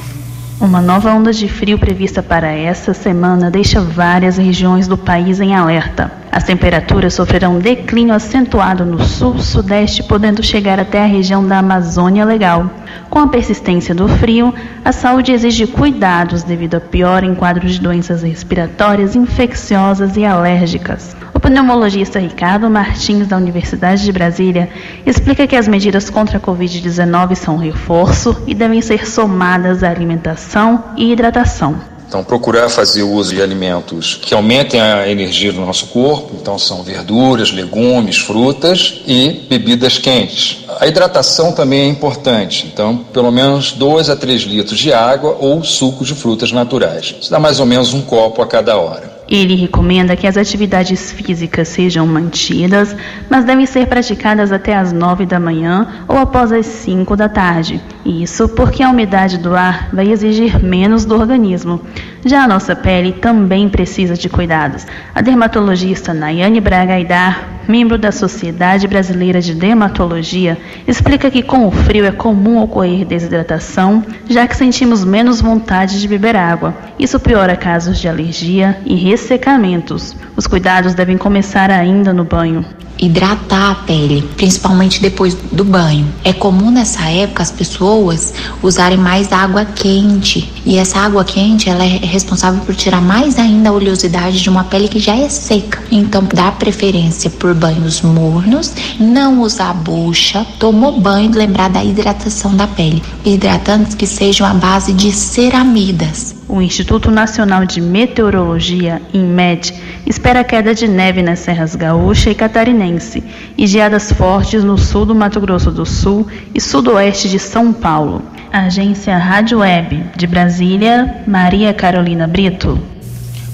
Uma 0.61 0.83
nova 0.83 1.11
onda 1.15 1.33
de 1.33 1.49
frio 1.49 1.79
prevista 1.79 2.23
para 2.23 2.53
essa 2.53 2.93
semana 2.93 3.51
deixa 3.51 3.81
várias 3.81 4.37
regiões 4.37 4.87
do 4.87 4.99
país 4.99 5.41
em 5.41 5.55
alerta. 5.55 6.13
As 6.31 6.45
temperaturas 6.45 7.15
sofrerão 7.15 7.57
um 7.57 7.59
declínio 7.59 8.15
acentuado 8.15 8.85
no 8.85 9.03
sul, 9.03 9.39
sudeste, 9.39 10.03
podendo 10.03 10.43
chegar 10.43 10.79
até 10.79 11.03
a 11.03 11.07
região 11.07 11.45
da 11.47 11.59
Amazônia 11.59 12.27
Legal. 12.27 12.71
Com 13.09 13.21
a 13.21 13.29
persistência 13.29 13.95
do 13.95 14.07
frio, 14.07 14.55
a 14.85 14.93
saúde 14.93 15.33
exige 15.33 15.67
cuidados 15.67 16.43
devido 16.43 16.75
a 16.75 16.81
pior 16.81 17.25
em 17.25 17.35
quadros 17.35 17.73
de 17.73 17.81
doenças 17.81 18.23
respiratórias, 18.23 19.17
infecciosas 19.17 20.19
e 20.19 20.27
alérgicas. 20.27 21.17
O 21.41 21.49
pneumologista 21.51 22.19
Ricardo 22.19 22.69
Martins, 22.69 23.27
da 23.27 23.35
Universidade 23.35 24.05
de 24.05 24.13
Brasília, 24.13 24.69
explica 25.07 25.47
que 25.47 25.57
as 25.57 25.67
medidas 25.67 26.11
contra 26.11 26.37
a 26.37 26.41
Covid-19 26.41 27.35
são 27.35 27.57
reforço 27.57 28.37
e 28.47 28.55
devem 28.55 28.83
ser 28.83 29.09
somadas 29.09 29.83
à 29.83 29.89
alimentação 29.89 30.85
e 30.99 31.11
hidratação. 31.11 31.81
Então, 32.07 32.23
procurar 32.23 32.69
fazer 32.69 33.05
uso 33.05 33.35
de 33.35 33.41
alimentos 33.41 34.17
que 34.21 34.35
aumentem 34.35 34.83
a 34.83 35.09
energia 35.09 35.51
do 35.51 35.63
nosso 35.63 35.87
corpo. 35.87 36.37
Então, 36.39 36.59
são 36.59 36.83
verduras, 36.83 37.51
legumes, 37.51 38.19
frutas 38.19 39.01
e 39.07 39.47
bebidas 39.49 39.97
quentes. 39.97 40.67
A 40.79 40.87
hidratação 40.87 41.53
também 41.53 41.81
é 41.81 41.87
importante. 41.87 42.69
Então, 42.71 42.99
pelo 42.99 43.31
menos 43.31 43.73
2 43.73 44.11
a 44.11 44.17
3 44.17 44.43
litros 44.43 44.79
de 44.79 44.93
água 44.93 45.39
ou 45.41 45.65
suco 45.65 46.05
de 46.05 46.15
frutas 46.15 46.53
naturais. 46.53 47.15
Isso 47.19 47.31
dá 47.31 47.39
mais 47.39 47.61
ou 47.61 47.65
menos 47.65 47.95
um 47.95 48.03
copo 48.03 48.43
a 48.43 48.47
cada 48.47 48.77
hora. 48.77 49.20
Ele 49.31 49.55
recomenda 49.55 50.17
que 50.17 50.27
as 50.27 50.37
atividades 50.37 51.13
físicas 51.13 51.69
sejam 51.69 52.05
mantidas, 52.05 52.97
mas 53.31 53.45
devem 53.45 53.65
ser 53.65 53.87
praticadas 53.87 54.51
até 54.51 54.75
as 54.75 54.93
9 54.93 55.25
da 55.25 55.39
manhã 55.39 56.05
ou 56.09 56.19
após 56.19 56.51
as 56.51 56.67
5 56.67 57.17
da 57.17 57.29
tarde. 57.29 57.81
Isso 58.05 58.49
porque 58.49 58.83
a 58.83 58.89
umidade 58.89 59.37
do 59.37 59.55
ar 59.55 59.91
vai 59.93 60.11
exigir 60.11 60.63
menos 60.63 61.05
do 61.05 61.15
organismo. 61.15 61.83
Já 62.25 62.45
a 62.45 62.49
nossa 62.49 62.75
pele 62.75 63.13
também 63.13 63.69
precisa 63.69 64.15
de 64.15 64.29
cuidados. 64.29 64.87
A 65.15 65.21
dermatologista 65.21 66.15
Nayane 66.15 66.61
Braga 66.61 66.95
Aidar, 66.95 67.61
membro 67.69 67.99
da 67.99 68.11
Sociedade 68.11 68.89
Brasileira 68.89 69.41
de 69.41 69.55
Dermatologia, 69.55 70.57
explica 70.89 71.31
que 71.31 71.43
com 71.43 71.67
o 71.67 71.71
frio 71.71 72.07
é 72.07 72.11
comum 72.11 72.63
ocorrer 72.63 73.05
desidratação, 73.05 74.03
já 74.29 74.47
que 74.47 74.57
sentimos 74.57 75.05
menos 75.05 75.41
vontade 75.41 76.01
de 76.01 76.09
beber 76.09 76.37
água. 76.37 76.75
Isso 76.99 77.21
piora 77.21 77.55
casos 77.55 77.99
de 77.99 78.09
alergia 78.09 78.79
e 78.87 78.95
ressecamentos. 78.95 80.17
Os 80.37 80.47
cuidados 80.47 80.95
devem 80.95 81.19
começar 81.19 81.71
ainda 81.71 82.15
no 82.15 82.25
banho 82.25 82.65
hidratar 83.01 83.71
a 83.71 83.75
pele, 83.75 84.23
principalmente 84.37 85.01
depois 85.01 85.35
do 85.51 85.65
banho. 85.65 86.07
É 86.23 86.33
comum 86.33 86.71
nessa 86.71 87.03
época 87.09 87.43
as 87.43 87.51
pessoas 87.51 88.33
usarem 88.63 88.99
mais 88.99 89.33
água 89.33 89.65
quente 89.65 90.53
e 90.65 90.77
essa 90.77 90.99
água 90.99 91.25
quente 91.25 91.69
ela 91.69 91.85
é 91.85 91.99
responsável 91.99 92.61
por 92.61 92.75
tirar 92.75 93.01
mais 93.01 93.39
ainda 93.39 93.71
a 93.71 93.73
oleosidade 93.73 94.41
de 94.41 94.51
uma 94.51 94.65
pele 94.65 94.89
que 94.89 94.99
já 94.99 95.17
é 95.17 95.29
seca. 95.29 95.83
Então 95.91 96.23
dá 96.33 96.53
preferência 96.53 97.31
por 97.31 97.55
banhos 97.55 98.03
mornos, 98.03 98.73
não 98.99 99.41
usar 99.41 99.73
bucha, 99.73 100.47
tomou 100.59 101.01
banho, 101.01 101.33
lembrar 101.33 101.71
da 101.71 101.83
hidratação 101.83 102.55
da 102.55 102.67
pele. 102.67 103.03
Hidratantes 103.25 103.95
que 103.95 104.07
sejam 104.07 104.47
à 104.47 104.55
base 104.55 104.93
de 104.93 105.11
ceramidas. 105.13 106.40
O 106.53 106.61
Instituto 106.61 107.13
Nacional 107.13 107.65
de 107.65 107.81
Meteorologia, 107.81 109.01
INMET, 109.15 109.73
espera 110.05 110.43
queda 110.43 110.75
de 110.75 110.89
neve 110.89 111.23
nas 111.23 111.39
serras 111.39 111.77
gaúcha 111.77 112.29
e 112.29 112.35
catarinense 112.35 113.23
e 113.57 113.69
geadas 113.69 114.11
fortes 114.11 114.65
no 114.65 114.77
sul 114.77 115.07
do 115.07 115.15
Mato 115.15 115.41
Grosso 115.41 115.71
do 115.71 115.87
Sul 115.87 116.27
e 116.53 116.61
sudoeste 116.61 117.29
de 117.31 117.39
São 117.39 117.73
Paulo. 117.73 118.21
Agência 118.53 119.17
Rádio 119.17 119.59
Web 119.59 120.07
de 120.17 120.27
Brasília, 120.27 121.23
Maria 121.25 121.73
Carolina 121.73 122.27
Brito. 122.27 122.77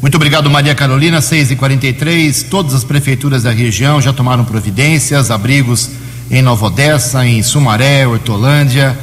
Muito 0.00 0.14
obrigado, 0.14 0.48
Maria 0.48 0.74
Carolina. 0.74 1.18
6h43. 1.18 2.48
Todas 2.48 2.74
as 2.74 2.82
prefeituras 2.82 3.42
da 3.42 3.50
região 3.50 4.00
já 4.00 4.10
tomaram 4.14 4.46
providências, 4.46 5.30
abrigos 5.30 5.90
em 6.30 6.40
Nova 6.40 6.68
Odessa, 6.68 7.26
em 7.26 7.42
Sumaré, 7.42 8.06
Hortolândia, 8.06 8.96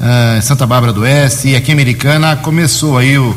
uh, 0.00 0.42
Santa 0.42 0.66
Bárbara 0.66 0.92
do 0.92 1.02
Oeste 1.02 1.48
e 1.48 1.56
aqui 1.56 1.70
em 1.70 1.74
Americana 1.74 2.36
começou 2.36 2.98
aí 2.98 3.18
o 3.18 3.36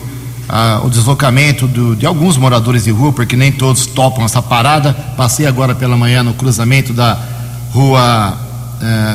o 0.84 0.90
deslocamento 0.90 1.68
do, 1.68 1.96
de 1.96 2.06
alguns 2.06 2.38
moradores 2.38 2.84
de 2.84 2.92
rua, 2.92 3.12
porque 3.12 3.36
nem 3.36 3.52
todos 3.52 3.86
topam 3.86 4.26
essa 4.26 4.42
parada. 4.42 4.94
Passei 5.16 5.48
agora 5.48 5.74
pela 5.74 5.98
manhã 5.98 6.22
no 6.22 6.34
cruzamento 6.34 6.94
da 6.94 7.18
rua 7.72 8.38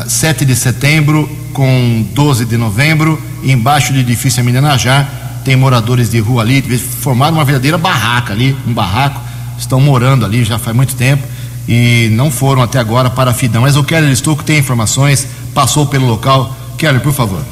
uh, 0.05 0.09
7 0.09 0.45
de 0.45 0.57
setembro 0.57 1.29
com 1.53 2.07
12 2.15 2.45
de 2.45 2.57
novembro, 2.57 3.21
embaixo 3.43 3.93
do 3.93 3.99
edifício 3.99 4.41
Amenajá, 4.41 5.07
tem 5.45 5.57
moradores 5.57 6.11
de 6.11 6.19
rua 6.19 6.43
ali, 6.43 6.63
formaram 6.79 7.35
uma 7.35 7.45
verdadeira 7.45 7.79
barraca 7.79 8.33
ali, 8.33 8.57
um 8.67 8.73
barraco, 8.73 9.21
estão 9.59 9.81
morando 9.81 10.25
ali 10.25 10.45
já 10.45 10.59
faz 10.59 10.77
muito 10.77 10.95
tempo 10.95 11.23
e 11.69 12.09
não 12.13 12.31
foram 12.31 12.63
até 12.63 12.79
agora 12.79 13.11
para 13.11 13.31
a 13.31 13.35
Fidão. 13.35 13.63
Mas 13.63 13.77
o 13.77 13.85
Keller 13.85 14.11
Estouco 14.11 14.45
tem 14.45 14.59
informações, 14.59 15.27
passou 15.55 15.87
pelo 15.87 16.07
local. 16.07 16.57
Keller, 16.79 17.01
por 17.01 17.13
favor. 17.13 17.43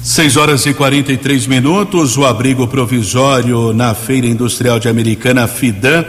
6 0.00 0.36
horas 0.36 0.64
e 0.64 0.72
43 0.72 1.48
minutos, 1.48 2.16
o 2.16 2.24
abrigo 2.24 2.68
provisório 2.68 3.72
na 3.72 3.94
Feira 3.94 4.28
Industrial 4.28 4.78
de 4.78 4.88
Americana 4.88 5.48
Fidan. 5.48 6.04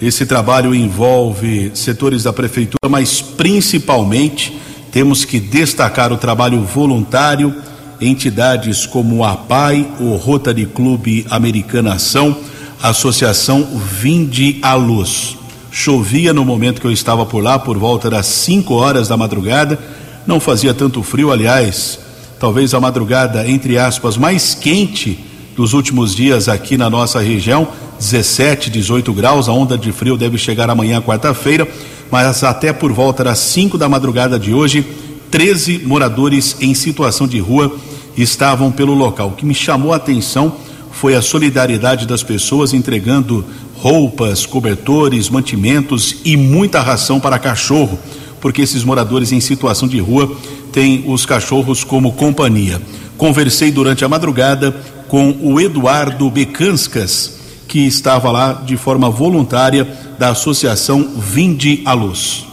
Esse 0.00 0.24
trabalho 0.24 0.74
envolve 0.74 1.70
setores 1.74 2.22
da 2.22 2.32
prefeitura, 2.32 2.88
mas 2.88 3.20
principalmente 3.20 4.58
temos 4.90 5.26
que 5.26 5.38
destacar 5.38 6.14
o 6.14 6.16
trabalho 6.16 6.62
voluntário, 6.62 7.54
entidades 8.00 8.86
como 8.86 9.22
a 9.22 9.32
APAI, 9.32 9.86
o 10.00 10.16
Rotary 10.16 10.64
Clube 10.64 11.26
Americana 11.28 11.92
Ação, 11.92 12.34
Associação 12.82 13.68
Vinde 14.00 14.58
à 14.62 14.72
Luz. 14.72 15.36
Chovia 15.70 16.32
no 16.32 16.42
momento 16.42 16.80
que 16.80 16.86
eu 16.86 16.92
estava 16.92 17.26
por 17.26 17.42
lá, 17.42 17.58
por 17.58 17.76
volta 17.76 18.08
das 18.08 18.24
5 18.24 18.72
horas 18.72 19.08
da 19.08 19.16
madrugada, 19.16 19.78
não 20.26 20.40
fazia 20.40 20.74
tanto 20.74 21.02
frio, 21.02 21.30
aliás 21.30 21.98
talvez 22.38 22.74
a 22.74 22.80
madrugada, 22.80 23.48
entre 23.48 23.78
aspas, 23.78 24.16
mais 24.16 24.54
quente 24.54 25.18
dos 25.56 25.72
últimos 25.72 26.14
dias 26.14 26.48
aqui 26.48 26.76
na 26.76 26.90
nossa 26.90 27.20
região, 27.20 27.68
17, 27.98 28.70
18 28.70 29.12
graus. 29.12 29.48
A 29.48 29.52
onda 29.52 29.78
de 29.78 29.90
frio 29.90 30.16
deve 30.16 30.36
chegar 30.36 30.68
amanhã, 30.68 31.00
quarta-feira, 31.00 31.66
mas 32.10 32.44
até 32.44 32.72
por 32.72 32.92
volta 32.92 33.24
das 33.24 33.38
5 33.38 33.78
da 33.78 33.88
madrugada 33.88 34.38
de 34.38 34.52
hoje, 34.52 34.86
13 35.30 35.82
moradores 35.84 36.56
em 36.60 36.74
situação 36.74 37.26
de 37.26 37.38
rua 37.38 37.74
estavam 38.16 38.70
pelo 38.70 38.94
local. 38.94 39.28
O 39.28 39.32
que 39.32 39.46
me 39.46 39.54
chamou 39.54 39.92
a 39.92 39.96
atenção 39.96 40.54
foi 40.92 41.14
a 41.14 41.22
solidariedade 41.22 42.06
das 42.06 42.22
pessoas 42.22 42.72
entregando 42.72 43.44
roupas, 43.74 44.46
cobertores, 44.46 45.28
mantimentos 45.28 46.16
e 46.24 46.36
muita 46.36 46.80
ração 46.80 47.20
para 47.20 47.38
cachorro, 47.38 47.98
porque 48.46 48.62
esses 48.62 48.84
moradores 48.84 49.32
em 49.32 49.40
situação 49.40 49.88
de 49.88 49.98
rua 49.98 50.30
tem 50.70 51.02
os 51.08 51.26
cachorros 51.26 51.82
como 51.82 52.12
companhia. 52.12 52.80
Conversei 53.18 53.72
durante 53.72 54.04
a 54.04 54.08
madrugada 54.08 54.72
com 55.08 55.36
o 55.42 55.60
Eduardo 55.60 56.30
Becanscas, 56.30 57.40
que 57.66 57.80
estava 57.80 58.30
lá 58.30 58.52
de 58.64 58.76
forma 58.76 59.10
voluntária 59.10 59.84
da 60.16 60.28
Associação 60.28 61.08
Vinde 61.16 61.82
à 61.84 61.92
Luz. 61.92 62.46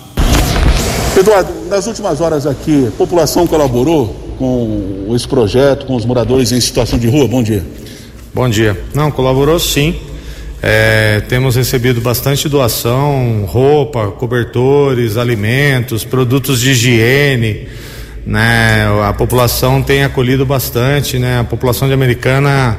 Eduardo, 1.16 1.54
nas 1.70 1.86
últimas 1.86 2.22
horas 2.22 2.48
aqui, 2.48 2.88
a 2.88 2.92
população 2.98 3.46
colaborou 3.46 4.34
com 4.40 5.14
esse 5.16 5.28
projeto, 5.28 5.86
com 5.86 5.96
os 5.96 6.08
moradores 6.08 6.52
em 6.52 6.60
situação 6.60 6.98
de 6.98 7.08
rua? 7.08 7.28
Bom 7.28 7.44
dia. 7.44 7.64
Bom 8.34 8.50
dia. 8.50 8.84
Não, 8.96 9.12
colaborou 9.12 9.60
sim. 9.60 9.94
É, 10.66 11.22
temos 11.28 11.58
recebido 11.58 12.00
bastante 12.00 12.48
doação, 12.48 13.44
roupa, 13.46 14.08
cobertores, 14.12 15.18
alimentos, 15.18 16.06
produtos 16.06 16.62
de 16.62 16.72
higiene 16.72 17.68
né? 18.26 18.86
A 19.04 19.14
população 19.14 19.82
tem 19.82 20.04
acolhido 20.04 20.46
bastante, 20.46 21.20
né? 21.20 21.40
A 21.40 21.44
população 21.44 21.88
de 21.88 21.94
Americana 21.94 22.78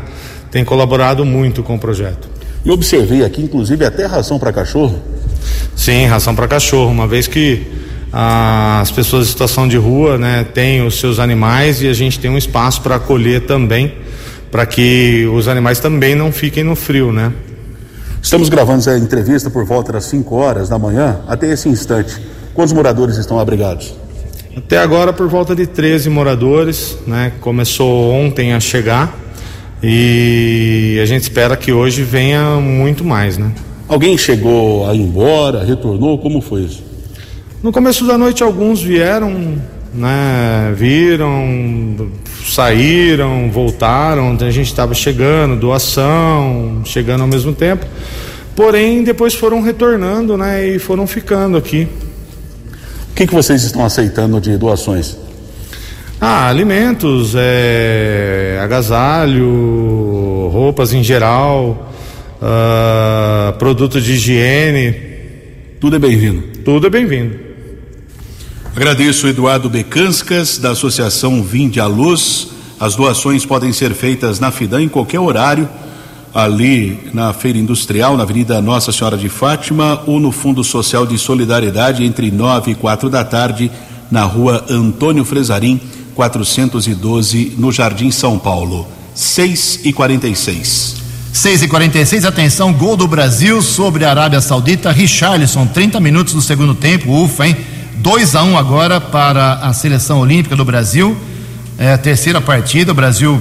tem 0.50 0.64
colaborado 0.64 1.24
muito 1.24 1.62
com 1.62 1.74
o 1.74 1.78
projeto. 1.78 2.28
E 2.64 2.70
observei 2.70 3.24
aqui, 3.24 3.42
inclusive, 3.42 3.84
até 3.84 4.06
ração 4.06 4.38
para 4.38 4.52
cachorro. 4.52 5.00
Sim, 5.76 6.06
ração 6.06 6.34
para 6.34 6.48
cachorro, 6.48 6.90
uma 6.90 7.06
vez 7.06 7.26
que 7.26 7.66
ah, 8.12 8.80
as 8.80 8.90
pessoas 8.90 9.26
em 9.26 9.30
situação 9.30 9.68
de 9.68 9.76
rua, 9.76 10.16
né, 10.16 10.46
têm 10.54 10.86
os 10.86 10.98
seus 10.98 11.18
animais 11.18 11.82
e 11.82 11.88
a 11.88 11.92
gente 11.92 12.18
tem 12.18 12.30
um 12.30 12.38
espaço 12.38 12.80
para 12.80 12.94
acolher 12.94 13.42
também, 13.42 13.92
para 14.50 14.64
que 14.64 15.28
os 15.34 15.46
animais 15.46 15.78
também 15.78 16.14
não 16.14 16.32
fiquem 16.32 16.64
no 16.64 16.74
frio, 16.74 17.12
né? 17.12 17.32
Estamos 18.24 18.48
gravando 18.48 18.78
essa 18.78 18.96
entrevista 18.96 19.50
por 19.50 19.66
volta 19.66 19.92
das 19.92 20.06
5 20.06 20.34
horas 20.34 20.70
da 20.70 20.78
manhã, 20.78 21.20
até 21.28 21.52
esse 21.52 21.68
instante. 21.68 22.18
Quantos 22.54 22.72
moradores 22.72 23.18
estão 23.18 23.38
abrigados? 23.38 23.94
Até 24.56 24.78
agora 24.78 25.12
por 25.12 25.28
volta 25.28 25.54
de 25.54 25.66
13 25.66 26.08
moradores, 26.08 26.96
né? 27.06 27.32
Começou 27.42 28.10
ontem 28.14 28.54
a 28.54 28.60
chegar 28.60 29.14
e 29.82 30.98
a 31.02 31.04
gente 31.04 31.20
espera 31.20 31.54
que 31.54 31.70
hoje 31.70 32.02
venha 32.02 32.58
muito 32.60 33.04
mais, 33.04 33.36
né? 33.36 33.52
Alguém 33.86 34.16
chegou 34.16 34.88
a 34.88 34.94
ir 34.94 35.02
embora, 35.02 35.62
retornou, 35.62 36.16
como 36.16 36.40
foi 36.40 36.62
isso? 36.62 36.82
No 37.62 37.70
começo 37.70 38.06
da 38.06 38.16
noite 38.16 38.42
alguns 38.42 38.82
vieram, 38.82 39.58
né? 39.94 40.72
Viram, 40.76 42.10
saíram, 42.44 43.50
voltaram, 43.50 44.36
a 44.40 44.50
gente 44.50 44.66
estava 44.66 44.94
chegando, 44.94 45.56
doação, 45.56 46.82
chegando 46.84 47.22
ao 47.22 47.28
mesmo 47.28 47.52
tempo. 47.52 47.86
Porém, 48.56 49.02
depois 49.02 49.34
foram 49.34 49.60
retornando, 49.60 50.36
né? 50.36 50.66
E 50.66 50.78
foram 50.78 51.06
ficando 51.06 51.56
aqui. 51.56 51.88
O 53.10 53.14
que, 53.14 53.26
que 53.26 53.34
vocês 53.34 53.62
estão 53.62 53.84
aceitando 53.84 54.40
de 54.40 54.56
doações? 54.56 55.16
Ah, 56.20 56.48
alimentos, 56.48 57.34
é, 57.36 58.58
agasalho, 58.62 60.48
roupas 60.52 60.92
em 60.92 61.02
geral, 61.02 61.92
ah, 62.40 63.54
produtos 63.58 64.04
de 64.04 64.12
higiene. 64.12 64.94
Tudo 65.80 65.96
é 65.96 65.98
bem-vindo. 65.98 66.42
Tudo 66.64 66.86
é 66.86 66.90
bem-vindo. 66.90 67.43
Agradeço 68.76 69.28
Eduardo 69.28 69.70
Becanscas, 69.70 70.58
da 70.58 70.70
Associação 70.70 71.44
Vinde 71.44 71.78
à 71.78 71.86
Luz. 71.86 72.48
As 72.80 72.96
doações 72.96 73.46
podem 73.46 73.72
ser 73.72 73.94
feitas 73.94 74.40
na 74.40 74.50
FIDAM 74.50 74.82
em 74.82 74.88
qualquer 74.88 75.20
horário, 75.20 75.68
ali 76.34 76.98
na 77.14 77.32
Feira 77.32 77.56
Industrial, 77.56 78.16
na 78.16 78.24
Avenida 78.24 78.60
Nossa 78.60 78.90
Senhora 78.90 79.16
de 79.16 79.28
Fátima, 79.28 80.02
ou 80.08 80.18
no 80.18 80.32
Fundo 80.32 80.64
Social 80.64 81.06
de 81.06 81.16
Solidariedade, 81.16 82.02
entre 82.02 82.32
nove 82.32 82.72
e 82.72 82.74
quatro 82.74 83.08
da 83.08 83.22
tarde, 83.22 83.70
na 84.10 84.24
rua 84.24 84.64
Antônio 84.68 85.24
Fresarim, 85.24 85.80
412, 86.16 87.54
no 87.56 87.70
Jardim 87.70 88.10
São 88.10 88.40
Paulo. 88.40 88.88
6 89.14 89.82
e 89.84 89.92
46. 89.92 90.96
6 91.32 91.62
e 91.62 91.68
46 91.68 92.24
atenção, 92.24 92.72
gol 92.72 92.96
do 92.96 93.06
Brasil 93.06 93.62
sobre 93.62 94.04
a 94.04 94.10
Arábia 94.10 94.40
Saudita, 94.40 94.90
Richarlison, 94.90 95.64
30 95.64 96.00
minutos 96.00 96.34
do 96.34 96.42
segundo 96.42 96.74
tempo, 96.74 97.12
ufa, 97.12 97.46
hein? 97.46 97.56
2 98.04 98.34
a 98.34 98.42
1 98.42 98.58
agora 98.58 99.00
para 99.00 99.54
a 99.54 99.72
seleção 99.72 100.20
olímpica 100.20 100.54
do 100.54 100.62
Brasil. 100.62 101.16
É 101.78 101.94
a 101.94 101.96
terceira 101.96 102.38
partida, 102.38 102.92
o 102.92 102.94
Brasil 102.94 103.40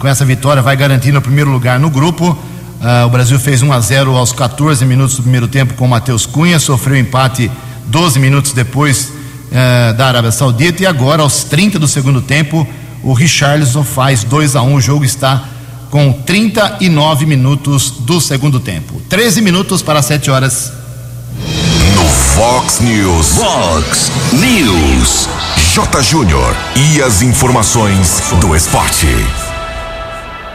com 0.00 0.08
essa 0.08 0.24
vitória 0.24 0.60
vai 0.60 0.76
garantindo 0.76 1.20
o 1.20 1.22
primeiro 1.22 1.48
lugar 1.48 1.78
no 1.78 1.88
grupo. 1.88 2.36
Ah, 2.82 3.04
o 3.06 3.08
Brasil 3.08 3.38
fez 3.38 3.62
1 3.62 3.72
a 3.72 3.78
0 3.78 4.16
aos 4.16 4.32
14 4.32 4.84
minutos 4.84 5.14
do 5.14 5.22
primeiro 5.22 5.46
tempo 5.46 5.74
com 5.74 5.84
o 5.84 5.88
Matheus 5.88 6.26
Cunha, 6.26 6.58
sofreu 6.58 6.96
empate 6.96 7.48
12 7.86 8.18
minutos 8.18 8.52
depois 8.52 9.12
eh, 9.52 9.92
da 9.92 10.08
Arábia 10.08 10.32
Saudita 10.32 10.82
e 10.82 10.86
agora 10.86 11.22
aos 11.22 11.44
30 11.44 11.78
do 11.78 11.86
segundo 11.86 12.20
tempo 12.20 12.66
o 13.04 13.12
Richarlison 13.12 13.84
faz 13.84 14.24
2 14.24 14.56
a 14.56 14.62
1 14.62 14.74
o 14.74 14.80
jogo 14.80 15.04
está 15.04 15.44
com 15.88 16.12
39 16.12 17.26
minutos 17.26 17.92
do 18.00 18.20
segundo 18.20 18.58
tempo. 18.58 19.00
13 19.08 19.40
minutos 19.40 19.82
para 19.82 20.02
7 20.02 20.32
horas. 20.32 20.79
No 21.38 22.04
Fox 22.34 22.80
News. 22.80 23.36
Fox 23.36 24.10
News. 24.32 25.28
J. 25.72 26.02
Júnior. 26.02 26.56
E 26.74 27.00
as 27.02 27.22
informações 27.22 28.20
do 28.40 28.56
esporte. 28.56 29.06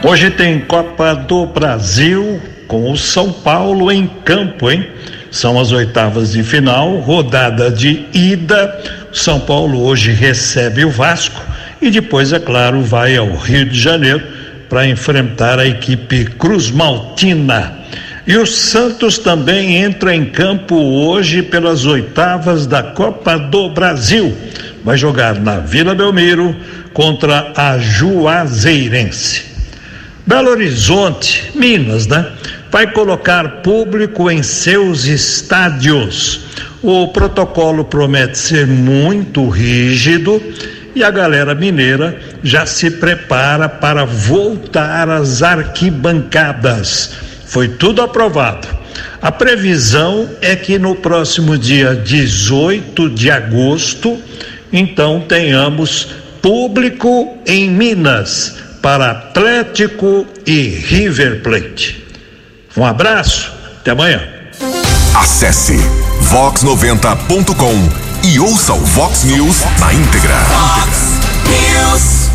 Hoje 0.04 0.30
tem 0.30 0.60
Copa 0.60 1.14
do 1.14 1.46
Brasil 1.46 2.40
com 2.68 2.92
o 2.92 2.96
São 2.96 3.32
Paulo 3.32 3.90
em 3.90 4.06
campo, 4.06 4.70
hein? 4.70 4.86
São 5.30 5.58
as 5.58 5.72
oitavas 5.72 6.32
de 6.32 6.42
final, 6.42 6.96
rodada 6.98 7.70
de 7.70 8.04
ida. 8.12 8.78
São 9.12 9.40
Paulo 9.40 9.82
hoje 9.82 10.12
recebe 10.12 10.84
o 10.84 10.90
Vasco 10.90 11.40
e 11.80 11.90
depois, 11.90 12.32
é 12.34 12.38
claro, 12.38 12.82
vai 12.82 13.16
ao 13.16 13.34
Rio 13.34 13.64
de 13.64 13.80
Janeiro 13.80 14.22
para 14.68 14.86
enfrentar 14.86 15.58
a 15.58 15.66
equipe 15.66 16.24
Cruz 16.24 16.70
Maltina. 16.70 17.78
E 18.26 18.36
o 18.36 18.44
Santos 18.44 19.18
também 19.18 19.76
entra 19.76 20.12
em 20.12 20.24
campo 20.24 20.74
hoje 20.74 21.42
pelas 21.42 21.86
oitavas 21.86 22.66
da 22.66 22.82
Copa 22.82 23.38
do 23.38 23.70
Brasil. 23.70 24.36
Vai 24.82 24.96
jogar 24.96 25.38
na 25.38 25.60
Vila 25.60 25.94
Belmiro 25.94 26.54
contra 26.92 27.52
a 27.56 27.78
Juazeirense. 27.78 29.44
Belo 30.26 30.50
Horizonte, 30.50 31.52
Minas, 31.54 32.08
né? 32.08 32.26
Vai 32.68 32.90
colocar 32.90 33.62
público 33.62 34.28
em 34.28 34.42
seus 34.42 35.04
estádios. 35.04 36.40
O 36.82 37.06
protocolo 37.08 37.84
promete 37.84 38.38
ser 38.38 38.66
muito 38.66 39.48
rígido 39.48 40.42
e 40.96 41.04
a 41.04 41.12
galera 41.12 41.54
mineira 41.54 42.18
já 42.42 42.66
se 42.66 42.90
prepara 42.90 43.68
para 43.68 44.04
voltar 44.04 45.08
às 45.08 45.42
arquibancadas. 45.44 47.12
Foi 47.46 47.68
tudo 47.68 48.02
aprovado. 48.02 48.68
A 49.22 49.32
previsão 49.32 50.28
é 50.40 50.54
que 50.54 50.78
no 50.78 50.94
próximo 50.96 51.56
dia 51.56 51.94
18 51.94 53.10
de 53.10 53.30
agosto, 53.30 54.20
então 54.72 55.24
tenhamos 55.26 56.08
público 56.42 57.38
em 57.46 57.70
Minas 57.70 58.56
para 58.82 59.10
Atlético 59.10 60.26
e 60.46 60.68
River 60.68 61.42
Plate. 61.42 62.04
Um 62.76 62.84
abraço, 62.84 63.52
até 63.80 63.92
amanhã. 63.92 64.22
Acesse 65.14 65.76
vox90.com 66.30 68.28
e 68.28 68.38
ouça 68.38 68.74
o 68.74 68.80
Vox 68.80 69.24
News 69.24 69.64
na 69.80 69.94
íntegra. 69.94 70.36
Fox 70.44 71.20
News. 71.48 72.25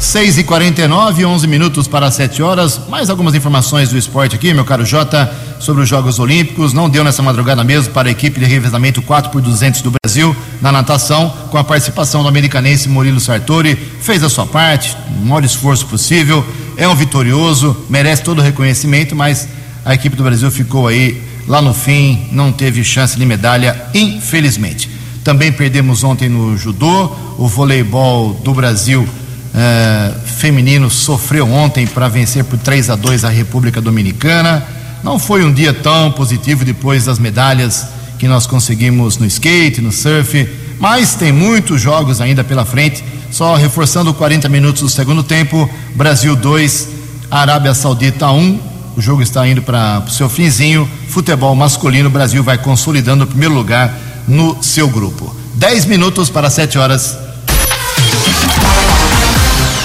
6 0.00 0.38
e 0.38 0.44
49 0.44 1.26
11 1.26 1.46
minutos 1.46 1.86
para 1.86 2.10
7 2.10 2.42
horas. 2.42 2.80
Mais 2.88 3.10
algumas 3.10 3.34
informações 3.34 3.90
do 3.90 3.98
esporte 3.98 4.34
aqui, 4.34 4.54
meu 4.54 4.64
caro 4.64 4.84
Jota, 4.84 5.30
sobre 5.60 5.82
os 5.82 5.88
Jogos 5.90 6.18
Olímpicos. 6.18 6.72
Não 6.72 6.88
deu 6.88 7.04
nessa 7.04 7.22
madrugada 7.22 7.62
mesmo 7.62 7.92
para 7.92 8.08
a 8.08 8.10
equipe 8.10 8.40
de 8.40 8.46
revezamento 8.46 9.02
4 9.02 9.30
por 9.30 9.42
200 9.42 9.82
do 9.82 9.92
Brasil 10.02 10.34
na 10.62 10.72
natação, 10.72 11.28
com 11.50 11.58
a 11.58 11.62
participação 11.62 12.22
do 12.22 12.28
americanense 12.28 12.88
Murilo 12.88 13.20
Sartori. 13.20 13.76
Fez 13.76 14.24
a 14.24 14.30
sua 14.30 14.46
parte, 14.46 14.96
o 15.06 15.26
maior 15.26 15.44
esforço 15.44 15.84
possível. 15.84 16.42
É 16.78 16.88
um 16.88 16.94
vitorioso, 16.94 17.76
merece 17.90 18.22
todo 18.22 18.38
o 18.38 18.42
reconhecimento, 18.42 19.14
mas 19.14 19.46
a 19.84 19.92
equipe 19.92 20.16
do 20.16 20.24
Brasil 20.24 20.50
ficou 20.50 20.88
aí 20.88 21.22
lá 21.46 21.60
no 21.60 21.74
fim, 21.74 22.26
não 22.32 22.50
teve 22.50 22.82
chance 22.82 23.18
de 23.18 23.26
medalha, 23.26 23.88
infelizmente. 23.92 24.88
Também 25.22 25.52
perdemos 25.52 26.02
ontem 26.02 26.30
no 26.30 26.56
judô, 26.56 27.12
o 27.36 27.46
voleibol 27.46 28.32
do 28.42 28.54
Brasil 28.54 29.06
eh, 29.54 30.14
feminino 30.24 30.88
sofreu 30.88 31.50
ontem 31.50 31.86
para 31.86 32.08
vencer 32.08 32.44
por 32.44 32.58
3 32.58 32.90
a 32.90 32.96
2 32.96 33.24
a 33.24 33.28
República 33.28 33.80
Dominicana. 33.80 34.66
Não 35.02 35.18
foi 35.18 35.44
um 35.44 35.52
dia 35.52 35.72
tão 35.72 36.12
positivo 36.12 36.64
depois 36.64 37.06
das 37.06 37.18
medalhas 37.18 37.86
que 38.18 38.28
nós 38.28 38.46
conseguimos 38.46 39.16
no 39.16 39.26
skate, 39.26 39.80
no 39.80 39.90
surf, 39.90 40.48
mas 40.78 41.14
tem 41.14 41.32
muitos 41.32 41.80
jogos 41.80 42.20
ainda 42.20 42.44
pela 42.44 42.64
frente. 42.64 43.02
Só 43.30 43.54
reforçando 43.54 44.12
40 44.12 44.48
minutos 44.48 44.82
do 44.82 44.88
segundo 44.88 45.22
tempo, 45.22 45.68
Brasil 45.94 46.36
2, 46.36 46.88
Arábia 47.30 47.74
Saudita 47.74 48.30
1. 48.30 48.60
O 48.96 49.00
jogo 49.00 49.22
está 49.22 49.46
indo 49.48 49.62
para 49.62 50.02
o 50.06 50.10
seu 50.10 50.28
finzinho. 50.28 50.88
Futebol 51.08 51.54
masculino, 51.54 52.10
Brasil 52.10 52.42
vai 52.42 52.58
consolidando 52.58 53.24
o 53.24 53.26
primeiro 53.26 53.54
lugar 53.54 53.98
no 54.28 54.62
seu 54.62 54.88
grupo. 54.88 55.34
10 55.54 55.86
minutos 55.86 56.28
para 56.28 56.50
7 56.50 56.78
horas. 56.78 57.16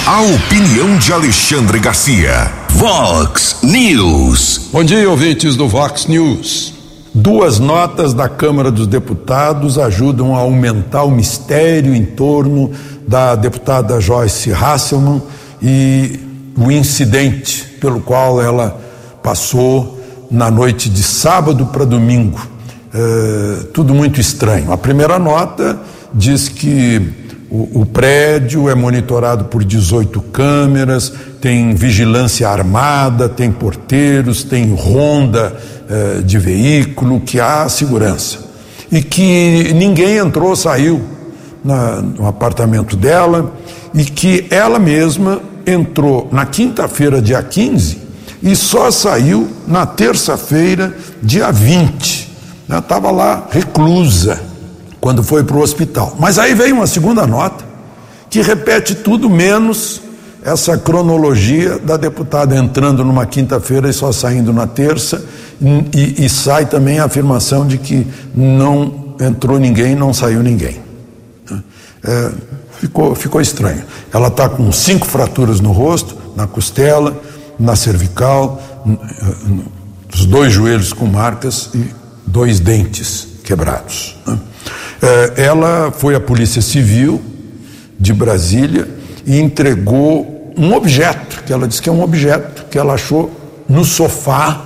A 0.06 0.20
opinião 0.20 0.96
de 0.98 1.12
Alexandre 1.12 1.80
Garcia. 1.80 2.48
Vox 2.70 3.56
News. 3.64 4.68
Bom 4.72 4.84
dia, 4.84 5.10
ouvintes 5.10 5.56
do 5.56 5.66
Vox 5.66 6.06
News. 6.06 6.74
Duas 7.12 7.58
notas 7.58 8.14
da 8.14 8.28
Câmara 8.28 8.70
dos 8.70 8.86
Deputados 8.86 9.80
ajudam 9.80 10.36
a 10.36 10.38
aumentar 10.38 11.02
o 11.02 11.10
mistério 11.10 11.92
em 11.92 12.04
torno 12.04 12.70
da 13.04 13.34
deputada 13.34 14.00
Joyce 14.00 14.52
Hasselman 14.52 15.20
e 15.60 16.20
o 16.56 16.70
incidente 16.70 17.64
pelo 17.80 18.00
qual 18.00 18.40
ela 18.40 18.80
passou 19.24 20.00
na 20.30 20.52
noite 20.52 20.88
de 20.88 21.02
sábado 21.02 21.66
para 21.66 21.84
domingo. 21.84 22.40
É, 22.94 23.64
tudo 23.74 23.92
muito 23.92 24.20
estranho. 24.20 24.70
A 24.70 24.78
primeira 24.78 25.18
nota 25.18 25.76
diz 26.14 26.48
que 26.48 27.25
o, 27.50 27.82
o, 27.82 27.86
prédio 27.86 28.68
é 28.68 28.74
monitorado 28.74 29.44
por 29.44 29.62
18 29.62 30.20
câmeras, 30.32 31.12
tem 31.40 31.74
vigilância 31.74 32.48
armada, 32.48 33.28
tem 33.28 33.52
porteiros, 33.52 34.42
tem 34.42 34.74
ronda 34.74 35.56
eh, 35.88 36.22
de 36.24 36.38
veículo, 36.38 37.20
que 37.20 37.38
há 37.38 37.68
segurança. 37.68 38.38
E 38.90 39.00
que 39.00 39.72
ninguém 39.74 40.16
entrou 40.16 40.50
ou 40.50 40.56
saiu 40.56 41.00
na, 41.64 42.02
no 42.02 42.26
apartamento 42.26 42.96
dela 42.96 43.52
e 43.94 44.04
que 44.04 44.46
ela 44.50 44.78
mesma 44.78 45.40
entrou 45.64 46.28
na 46.32 46.46
quinta-feira, 46.46 47.22
dia 47.22 47.42
15, 47.42 47.98
e 48.42 48.56
só 48.56 48.90
saiu 48.90 49.48
na 49.66 49.86
terça-feira, 49.86 50.94
dia 51.22 51.50
20. 51.52 52.26
Estava 52.68 53.10
lá 53.12 53.46
reclusa 53.50 54.45
quando 55.06 55.22
foi 55.22 55.44
para 55.44 55.56
o 55.56 55.60
hospital. 55.60 56.16
Mas 56.18 56.36
aí 56.36 56.52
veio 56.52 56.74
uma 56.74 56.86
segunda 56.88 57.24
nota 57.28 57.64
que 58.28 58.42
repete 58.42 58.92
tudo 58.92 59.30
menos 59.30 60.02
essa 60.42 60.76
cronologia 60.76 61.78
da 61.78 61.96
deputada 61.96 62.56
entrando 62.56 63.04
numa 63.04 63.24
quinta-feira 63.24 63.88
e 63.88 63.92
só 63.92 64.10
saindo 64.10 64.52
na 64.52 64.66
terça, 64.66 65.24
e, 65.94 66.24
e, 66.24 66.28
sai 66.28 66.66
também 66.66 66.98
a 66.98 67.04
afirmação 67.04 67.64
de 67.64 67.78
que 67.78 68.04
não 68.34 69.14
entrou 69.20 69.60
ninguém, 69.60 69.94
não 69.94 70.12
saiu 70.12 70.42
ninguém. 70.42 70.80
É, 72.02 72.32
ficou, 72.80 73.14
ficou 73.14 73.40
estranho. 73.40 73.84
Ela 74.12 74.26
está 74.26 74.48
com 74.48 74.72
cinco 74.72 75.06
fraturas 75.06 75.60
no 75.60 75.70
rosto, 75.70 76.16
na 76.34 76.48
costela, 76.48 77.16
na 77.60 77.76
cervical, 77.76 78.60
os 80.12 80.26
dois 80.26 80.52
joelhos 80.52 80.92
com 80.92 81.06
marcas 81.06 81.70
e 81.72 81.94
dois 82.26 82.58
dentes 82.58 83.35
quebrados. 83.46 84.16
Né? 84.26 84.38
É, 85.00 85.44
ela 85.44 85.92
foi 85.92 86.14
à 86.14 86.20
Polícia 86.20 86.60
Civil 86.60 87.22
de 87.98 88.12
Brasília 88.12 88.88
e 89.24 89.38
entregou 89.38 90.52
um 90.56 90.74
objeto, 90.74 91.44
que 91.44 91.52
ela 91.52 91.68
disse 91.68 91.80
que 91.80 91.88
é 91.88 91.92
um 91.92 92.02
objeto 92.02 92.66
que 92.70 92.76
ela 92.76 92.94
achou 92.94 93.30
no 93.68 93.84
sofá 93.84 94.62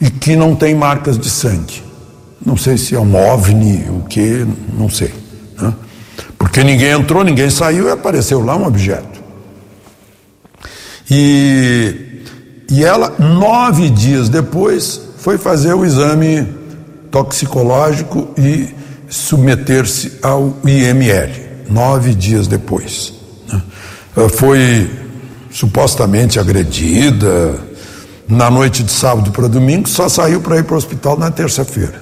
e 0.00 0.10
que 0.10 0.36
não 0.36 0.54
tem 0.54 0.74
marcas 0.74 1.18
de 1.18 1.30
sangue. 1.30 1.82
Não 2.44 2.56
sei 2.56 2.76
se 2.76 2.94
é 2.94 3.00
um 3.00 3.14
OVNI, 3.14 3.88
o 3.90 4.04
que, 4.08 4.46
não 4.76 4.88
sei. 4.88 5.12
Né? 5.60 5.72
Porque 6.38 6.62
ninguém 6.62 6.90
entrou, 6.90 7.24
ninguém 7.24 7.50
saiu 7.50 7.88
e 7.88 7.90
apareceu 7.90 8.44
lá 8.44 8.56
um 8.56 8.66
objeto. 8.66 9.20
E, 11.10 12.22
e 12.70 12.84
ela, 12.84 13.14
nove 13.18 13.90
dias 13.90 14.28
depois, 14.28 15.00
foi 15.18 15.36
fazer 15.36 15.74
o 15.74 15.84
exame 15.84 16.59
toxicológico 17.10 18.28
e 18.36 18.74
submeter-se 19.08 20.18
ao 20.22 20.56
IML, 20.64 21.32
nove 21.68 22.14
dias 22.14 22.46
depois. 22.46 23.12
Né? 23.52 23.62
Foi 24.28 24.90
supostamente 25.50 26.38
agredida 26.38 27.58
na 28.28 28.48
noite 28.48 28.84
de 28.84 28.92
sábado 28.92 29.32
para 29.32 29.48
domingo, 29.48 29.88
só 29.88 30.08
saiu 30.08 30.40
para 30.40 30.58
ir 30.58 30.64
para 30.64 30.74
o 30.74 30.78
hospital 30.78 31.18
na 31.18 31.30
terça-feira. 31.30 32.00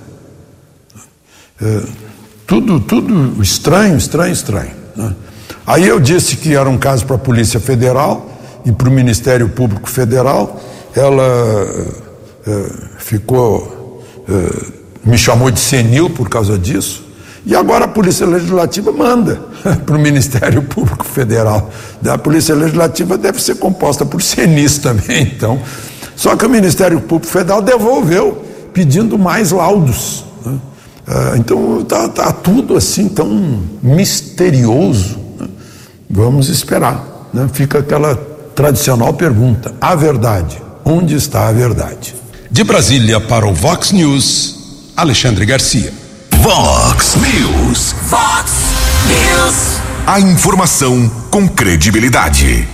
É, 1.60 1.82
tudo, 2.46 2.78
tudo 2.80 3.42
estranho, 3.42 3.96
estranho, 3.96 4.32
estranho. 4.32 4.72
Né? 4.94 5.14
Aí 5.66 5.86
eu 5.86 5.98
disse 5.98 6.36
que 6.36 6.54
era 6.54 6.68
um 6.68 6.78
caso 6.78 7.06
para 7.06 7.16
a 7.16 7.18
Polícia 7.18 7.58
Federal 7.58 8.30
e 8.64 8.72
para 8.72 8.88
o 8.88 8.92
Ministério 8.92 9.48
Público 9.48 9.88
Federal. 9.88 10.60
Ela 10.94 11.24
é, 12.46 12.70
ficou, 12.98 14.02
me 15.04 15.16
chamou 15.16 15.50
de 15.50 15.60
senil 15.60 16.10
por 16.10 16.28
causa 16.28 16.58
disso. 16.58 17.08
E 17.46 17.54
agora 17.54 17.86
a 17.86 17.88
Polícia 17.88 18.26
Legislativa 18.26 18.92
manda 18.92 19.40
para 19.86 19.96
o 19.96 19.98
Ministério 19.98 20.62
Público 20.62 21.04
Federal. 21.04 21.70
A 22.06 22.18
Polícia 22.18 22.54
Legislativa 22.54 23.16
deve 23.16 23.40
ser 23.40 23.56
composta 23.56 24.04
por 24.04 24.20
senis 24.20 24.78
também, 24.78 25.22
então. 25.22 25.58
Só 26.14 26.36
que 26.36 26.44
o 26.44 26.50
Ministério 26.50 27.00
Público 27.00 27.32
Federal 27.32 27.62
devolveu, 27.62 28.44
pedindo 28.72 29.18
mais 29.18 29.52
laudos. 29.52 30.24
Né? 30.44 30.58
Ah, 31.06 31.34
então 31.36 31.80
está 31.80 32.08
tá 32.08 32.32
tudo 32.32 32.76
assim 32.76 33.08
tão 33.08 33.62
misterioso. 33.82 35.18
Né? 35.40 35.48
Vamos 36.10 36.48
esperar. 36.48 37.30
Né? 37.32 37.48
Fica 37.52 37.78
aquela 37.78 38.16
tradicional 38.54 39.14
pergunta: 39.14 39.74
a 39.80 39.94
verdade? 39.94 40.60
Onde 40.84 41.14
está 41.14 41.48
a 41.48 41.52
verdade? 41.52 42.14
De 42.50 42.64
Brasília 42.64 43.20
para 43.20 43.46
o 43.46 43.54
Vox 43.54 43.92
News, 43.92 44.57
Alexandre 44.98 45.46
Garcia. 45.46 45.92
Vox 46.40 47.14
News. 47.14 47.94
Vox 48.08 48.52
News. 49.06 49.80
A 50.04 50.18
informação 50.18 51.08
com 51.30 51.46
credibilidade. 51.46 52.66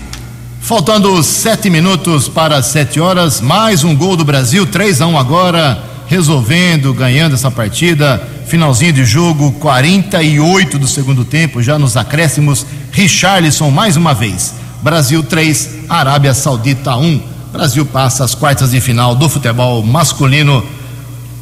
Faltando 0.58 1.22
sete 1.22 1.68
minutos 1.68 2.26
para 2.26 2.62
sete 2.62 2.98
horas, 2.98 3.42
mais 3.42 3.84
um 3.84 3.94
gol 3.94 4.16
do 4.16 4.24
Brasil, 4.24 4.64
3 4.64 5.02
a 5.02 5.06
1 5.06 5.18
agora, 5.18 5.84
resolvendo, 6.06 6.94
ganhando 6.94 7.34
essa 7.34 7.50
partida. 7.50 8.26
Finalzinho 8.46 8.94
de 8.94 9.04
jogo, 9.04 9.52
48 9.60 10.78
do 10.78 10.88
segundo 10.88 11.26
tempo, 11.26 11.62
já 11.62 11.78
nos 11.78 11.94
acréscimos. 11.94 12.64
Richarlison 12.90 13.70
mais 13.70 13.98
uma 13.98 14.14
vez. 14.14 14.54
Brasil 14.82 15.22
3, 15.22 15.68
Arábia 15.90 16.32
Saudita 16.32 16.96
1. 16.96 17.20
Brasil 17.52 17.84
passa 17.84 18.24
as 18.24 18.34
quartas 18.34 18.70
de 18.70 18.80
final 18.80 19.14
do 19.14 19.28
futebol 19.28 19.82
masculino 19.82 20.64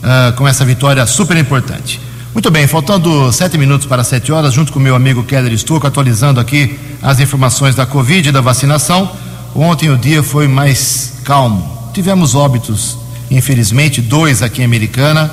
uh, 0.03 0.33
com 0.35 0.47
essa 0.47 0.65
vitória 0.65 1.07
super 1.07 1.37
importante. 1.37 2.01
Muito 2.35 2.51
bem, 2.51 2.67
faltando 2.67 3.31
sete 3.31 3.59
minutos 3.59 3.87
para 3.87 4.03
sete 4.03 4.33
horas, 4.33 4.55
junto 4.55 4.73
com 4.73 4.81
meu 4.81 4.95
amigo 4.95 5.23
Keller 5.23 5.57
Stuco, 5.59 5.87
atualizando 5.87 6.41
aqui 6.41 6.79
as 7.03 7.21
informações 7.21 7.75
da 7.75 7.85
Covid 7.85 8.29
e 8.29 8.33
da 8.33 8.41
vacinação. 8.41 9.13
Ontem 9.55 9.91
o 9.91 9.99
dia 9.99 10.23
foi 10.23 10.49
mais 10.49 11.15
calmo. 11.25 11.91
Tivemos 11.93 12.35
óbitos, 12.35 12.97
infelizmente, 13.31 14.01
dois 14.01 14.43
aqui 14.43 14.63
em 14.63 14.65
Americana, 14.65 15.31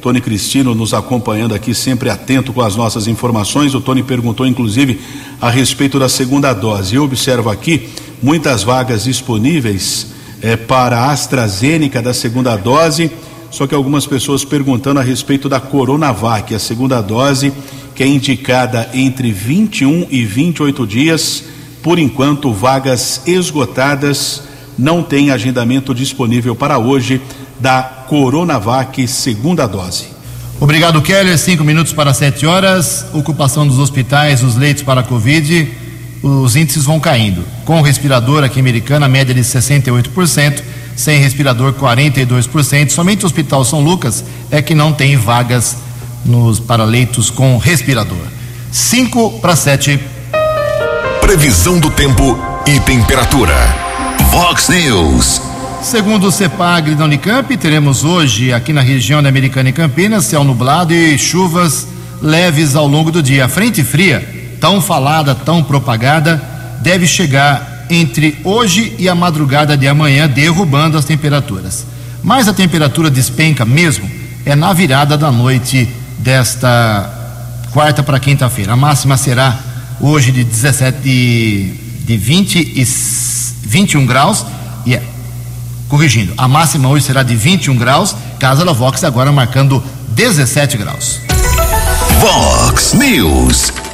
Tony 0.01 0.21
Cristino 0.21 0.73
nos 0.73 0.93
acompanhando 0.93 1.53
aqui, 1.53 1.75
sempre 1.75 2.09
atento 2.09 2.53
com 2.53 2.61
as 2.61 2.77
nossas 2.77 3.05
informações. 3.07 3.75
O 3.75 3.81
Tony 3.81 4.01
perguntou, 4.01 4.47
inclusive, 4.47 4.97
a 5.41 5.49
respeito 5.49 5.99
da 5.99 6.07
segunda 6.07 6.53
dose. 6.53 6.95
Eu 6.95 7.03
observo 7.03 7.49
aqui 7.49 7.89
muitas 8.25 8.63
vagas 8.63 9.03
disponíveis 9.03 10.07
é, 10.41 10.55
para 10.57 10.97
a 10.97 11.11
AstraZeneca 11.11 12.01
da 12.01 12.11
segunda 12.11 12.55
dose, 12.55 13.11
só 13.51 13.67
que 13.67 13.75
algumas 13.75 14.07
pessoas 14.07 14.43
perguntando 14.43 14.99
a 14.99 15.03
respeito 15.03 15.47
da 15.47 15.59
Coronavac, 15.59 16.55
a 16.55 16.57
segunda 16.57 17.01
dose, 17.01 17.53
que 17.93 18.01
é 18.01 18.07
indicada 18.07 18.89
entre 18.95 19.31
21 19.31 20.07
e 20.09 20.25
28 20.25 20.87
dias. 20.87 21.43
Por 21.83 21.99
enquanto, 21.99 22.51
vagas 22.51 23.21
esgotadas, 23.27 24.41
não 24.75 25.03
tem 25.03 25.29
agendamento 25.29 25.93
disponível 25.93 26.55
para 26.55 26.79
hoje 26.79 27.21
da 27.59 27.83
Coronavac 27.83 29.07
segunda 29.07 29.67
dose. 29.67 30.05
Obrigado, 30.59 30.99
Keller. 30.99 31.37
Cinco 31.37 31.63
minutos 31.63 31.93
para 31.93 32.11
sete 32.11 32.47
horas. 32.47 33.05
Ocupação 33.13 33.67
dos 33.67 33.77
hospitais, 33.77 34.41
os 34.41 34.55
leitos 34.55 34.81
para 34.81 35.01
a 35.01 35.03
Covid 35.03 35.84
os 36.25 36.55
índices 36.55 36.83
vão 36.83 36.99
caindo. 36.99 37.43
Com 37.65 37.81
respirador 37.81 38.43
aqui 38.43 38.57
em 38.57 38.61
Americana, 38.61 39.07
média 39.07 39.33
de 39.33 39.41
68%, 39.41 40.63
sem 40.95 41.19
respirador 41.19 41.73
42%. 41.73 42.89
Somente 42.89 43.23
o 43.23 43.27
Hospital 43.27 43.63
São 43.63 43.81
Lucas 43.81 44.23
é 44.49 44.61
que 44.61 44.73
não 44.73 44.91
tem 44.91 45.15
vagas 45.15 45.77
nos 46.25 46.59
para 46.59 46.83
leitos 46.83 47.29
com 47.29 47.57
respirador. 47.57 48.17
5 48.71 49.39
para 49.39 49.55
7. 49.55 49.99
Previsão 51.21 51.79
do 51.79 51.91
tempo 51.91 52.39
e 52.65 52.79
temperatura. 52.79 53.53
Vox 54.31 54.69
News. 54.69 55.41
Segundo 55.83 56.27
o 56.27 56.31
CEPAGRE 56.31 56.95
da 56.95 57.05
Unicamp, 57.05 57.55
teremos 57.55 58.03
hoje 58.03 58.51
aqui 58.51 58.73
na 58.73 58.81
região 58.81 59.21
da 59.21 59.29
Americana 59.29 59.69
e 59.69 59.73
Campinas 59.73 60.25
céu 60.25 60.43
nublado 60.43 60.91
e 60.91 61.15
chuvas 61.19 61.87
leves 62.19 62.75
ao 62.75 62.87
longo 62.87 63.11
do 63.11 63.21
dia. 63.21 63.47
Frente 63.47 63.83
fria 63.83 64.44
tão 64.59 64.81
falada, 64.81 65.33
tão 65.33 65.63
propagada, 65.63 66.41
deve 66.81 67.07
chegar 67.07 67.85
entre 67.89 68.37
hoje 68.43 68.95
e 68.97 69.07
a 69.07 69.15
madrugada 69.15 69.77
de 69.77 69.87
amanhã, 69.87 70.27
derrubando 70.27 70.97
as 70.97 71.05
temperaturas. 71.05 71.85
Mas 72.23 72.47
a 72.47 72.53
temperatura 72.53 73.09
despenca 73.09 73.63
mesmo 73.63 74.09
é 74.45 74.55
na 74.55 74.71
virada 74.73 75.17
da 75.17 75.31
noite 75.31 75.89
desta 76.19 77.11
quarta 77.71 78.03
para 78.03 78.19
quinta-feira. 78.19 78.73
A 78.73 78.75
máxima 78.75 79.17
será 79.17 79.57
hoje 79.99 80.31
de 80.31 80.43
17 80.43 81.01
de, 81.01 81.73
de 82.05 82.17
20 82.17 82.59
e 82.59 82.87
21 83.67 84.05
graus 84.05 84.45
e 84.85 84.91
yeah, 84.91 85.07
corrigindo, 85.89 86.33
a 86.37 86.47
máxima 86.47 86.87
hoje 86.89 87.05
será 87.05 87.23
de 87.23 87.35
21 87.35 87.75
graus, 87.75 88.15
Casa 88.39 88.63
da 88.63 88.71
Vox 88.71 89.03
agora 89.03 89.31
marcando 89.31 89.83
17 90.09 90.77
graus. 90.77 91.21
Vox 92.19 92.93
News. 92.93 93.84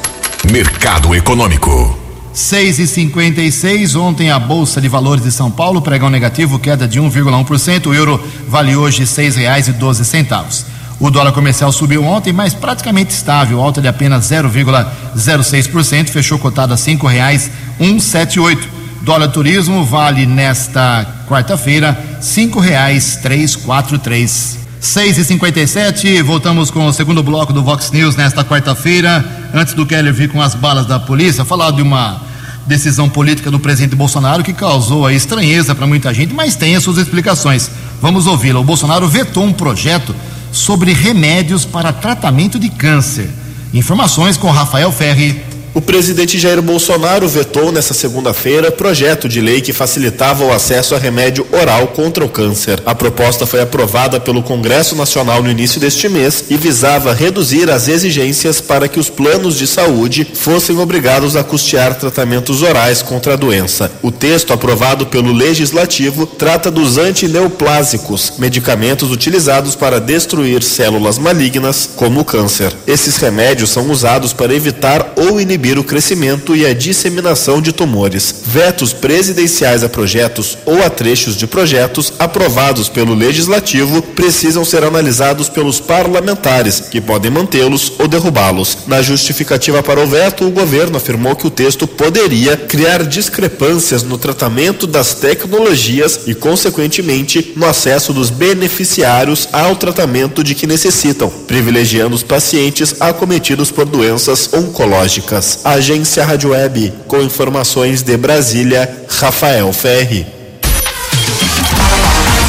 Mercado 0.50 1.14
Econômico. 1.14 1.98
6 2.32 2.78
e 2.80 2.86
56 2.86 3.94
ontem 3.94 4.30
a 4.30 4.38
Bolsa 4.38 4.80
de 4.80 4.88
Valores 4.88 5.22
de 5.22 5.30
São 5.30 5.50
Paulo, 5.50 5.80
pregão 5.80 6.10
negativo, 6.10 6.58
queda 6.58 6.88
de 6.88 7.00
1,1%. 7.00 7.86
O 7.86 7.94
euro 7.94 8.22
vale 8.48 8.74
hoje 8.74 9.06
seis 9.06 9.36
reais 9.36 9.68
e 9.68 9.72
doze 9.72 10.04
centavos. 10.04 10.66
O 10.98 11.10
dólar 11.10 11.32
comercial 11.32 11.70
subiu 11.70 12.04
ontem, 12.04 12.32
mas 12.32 12.54
praticamente 12.54 13.14
estável, 13.14 13.60
alta 13.60 13.80
de 13.80 13.88
apenas 13.88 14.24
0,06%, 14.30 16.08
fechou 16.08 16.38
cotado 16.38 16.74
a 16.74 16.76
cinco 16.76 17.06
reais 17.06 17.50
178. 17.78 18.68
Dólar 19.02 19.28
turismo 19.28 19.84
vale 19.84 20.26
nesta 20.26 21.24
quarta-feira 21.28 22.18
cinco 22.20 22.60
reais 22.60 23.16
343. 23.16 24.61
6 24.82 25.16
e 25.16 25.24
57 25.24 26.22
voltamos 26.22 26.68
com 26.68 26.84
o 26.86 26.92
segundo 26.92 27.22
bloco 27.22 27.52
do 27.52 27.62
Vox 27.62 27.92
News 27.92 28.16
nesta 28.16 28.44
quarta-feira. 28.44 29.24
Antes 29.54 29.74
do 29.74 29.86
Keller 29.86 30.12
vir 30.12 30.28
com 30.28 30.42
as 30.42 30.56
balas 30.56 30.86
da 30.86 30.98
polícia, 30.98 31.44
falar 31.44 31.70
de 31.70 31.80
uma 31.80 32.20
decisão 32.66 33.08
política 33.08 33.48
do 33.48 33.60
presidente 33.60 33.94
Bolsonaro 33.94 34.42
que 34.42 34.52
causou 34.52 35.06
a 35.06 35.12
estranheza 35.12 35.72
para 35.72 35.86
muita 35.86 36.12
gente, 36.12 36.34
mas 36.34 36.56
tem 36.56 36.74
as 36.74 36.82
suas 36.82 36.98
explicações. 36.98 37.70
Vamos 38.00 38.26
ouvi-la. 38.26 38.58
O 38.58 38.64
Bolsonaro 38.64 39.06
vetou 39.06 39.44
um 39.44 39.52
projeto 39.52 40.16
sobre 40.50 40.92
remédios 40.92 41.64
para 41.64 41.92
tratamento 41.92 42.58
de 42.58 42.68
câncer. 42.68 43.30
Informações 43.72 44.36
com 44.36 44.50
Rafael 44.50 44.90
Ferri. 44.90 45.51
O 45.74 45.80
presidente 45.80 46.38
Jair 46.38 46.60
Bolsonaro 46.60 47.26
vetou 47.26 47.72
nesta 47.72 47.94
segunda-feira 47.94 48.70
projeto 48.70 49.26
de 49.26 49.40
lei 49.40 49.62
que 49.62 49.72
facilitava 49.72 50.44
o 50.44 50.52
acesso 50.52 50.94
a 50.94 50.98
remédio 50.98 51.46
oral 51.50 51.88
contra 51.88 52.22
o 52.22 52.28
câncer. 52.28 52.82
A 52.84 52.94
proposta 52.94 53.46
foi 53.46 53.62
aprovada 53.62 54.20
pelo 54.20 54.42
Congresso 54.42 54.94
Nacional 54.94 55.42
no 55.42 55.50
início 55.50 55.80
deste 55.80 56.10
mês 56.10 56.44
e 56.50 56.58
visava 56.58 57.14
reduzir 57.14 57.70
as 57.70 57.88
exigências 57.88 58.60
para 58.60 58.86
que 58.86 59.00
os 59.00 59.08
planos 59.08 59.56
de 59.56 59.66
saúde 59.66 60.26
fossem 60.34 60.78
obrigados 60.78 61.36
a 61.36 61.44
custear 61.44 61.94
tratamentos 61.94 62.60
orais 62.60 63.00
contra 63.00 63.32
a 63.32 63.36
doença. 63.36 63.90
O 64.02 64.10
texto 64.10 64.52
aprovado 64.52 65.06
pelo 65.06 65.32
Legislativo 65.32 66.26
trata 66.26 66.70
dos 66.70 66.98
antineoplásicos, 66.98 68.34
medicamentos 68.36 69.10
utilizados 69.10 69.74
para 69.74 69.98
destruir 69.98 70.62
células 70.62 71.16
malignas, 71.16 71.88
como 71.96 72.20
o 72.20 72.24
câncer. 72.26 72.74
Esses 72.86 73.16
remédios 73.16 73.70
são 73.70 73.90
usados 73.90 74.34
para 74.34 74.54
evitar 74.54 75.14
ou 75.16 75.40
inibir 75.40 75.61
inibir 75.62 75.78
o 75.78 75.84
crescimento 75.84 76.56
e 76.56 76.66
a 76.66 76.74
disseminação 76.74 77.62
de 77.62 77.72
tumores. 77.72 78.34
Vetos 78.44 78.92
presidenciais 78.92 79.84
a 79.84 79.88
projetos 79.88 80.58
ou 80.66 80.82
a 80.82 80.90
trechos 80.90 81.36
de 81.36 81.46
projetos 81.46 82.12
aprovados 82.18 82.88
pelo 82.88 83.14
Legislativo 83.14 84.02
precisam 84.02 84.64
ser 84.64 84.82
analisados 84.82 85.48
pelos 85.48 85.78
parlamentares, 85.78 86.80
que 86.90 87.00
podem 87.00 87.30
mantê-los 87.30 87.92
ou 88.00 88.08
derrubá-los. 88.08 88.78
Na 88.88 89.00
justificativa 89.02 89.82
para 89.84 90.02
o 90.02 90.06
veto, 90.06 90.44
o 90.44 90.50
governo 90.50 90.96
afirmou 90.96 91.36
que 91.36 91.46
o 91.46 91.50
texto 91.50 91.86
poderia 91.86 92.56
criar 92.56 93.04
discrepâncias 93.04 94.02
no 94.02 94.18
tratamento 94.18 94.84
das 94.84 95.14
tecnologias 95.14 96.22
e, 96.26 96.34
consequentemente, 96.34 97.52
no 97.54 97.66
acesso 97.66 98.12
dos 98.12 98.30
beneficiários 98.30 99.48
ao 99.52 99.76
tratamento 99.76 100.42
de 100.42 100.56
que 100.56 100.66
necessitam, 100.66 101.30
privilegiando 101.46 102.16
os 102.16 102.24
pacientes 102.24 102.96
acometidos 103.00 103.70
por 103.70 103.84
doenças 103.84 104.50
oncológicas. 104.52 105.51
Agência 105.64 106.24
Rádio 106.24 106.50
Web, 106.50 106.92
com 107.06 107.20
informações 107.20 108.02
de 108.02 108.16
Brasília, 108.16 109.06
Rafael 109.08 109.72
Ferri. 109.72 110.26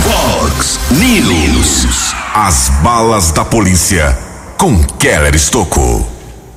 Vox 0.04 0.80
News. 0.92 2.14
As 2.34 2.70
balas 2.82 3.32
da 3.32 3.46
polícia 3.46 4.18
com 4.58 4.82
Keller 4.98 5.36
Estocou. 5.36 6.08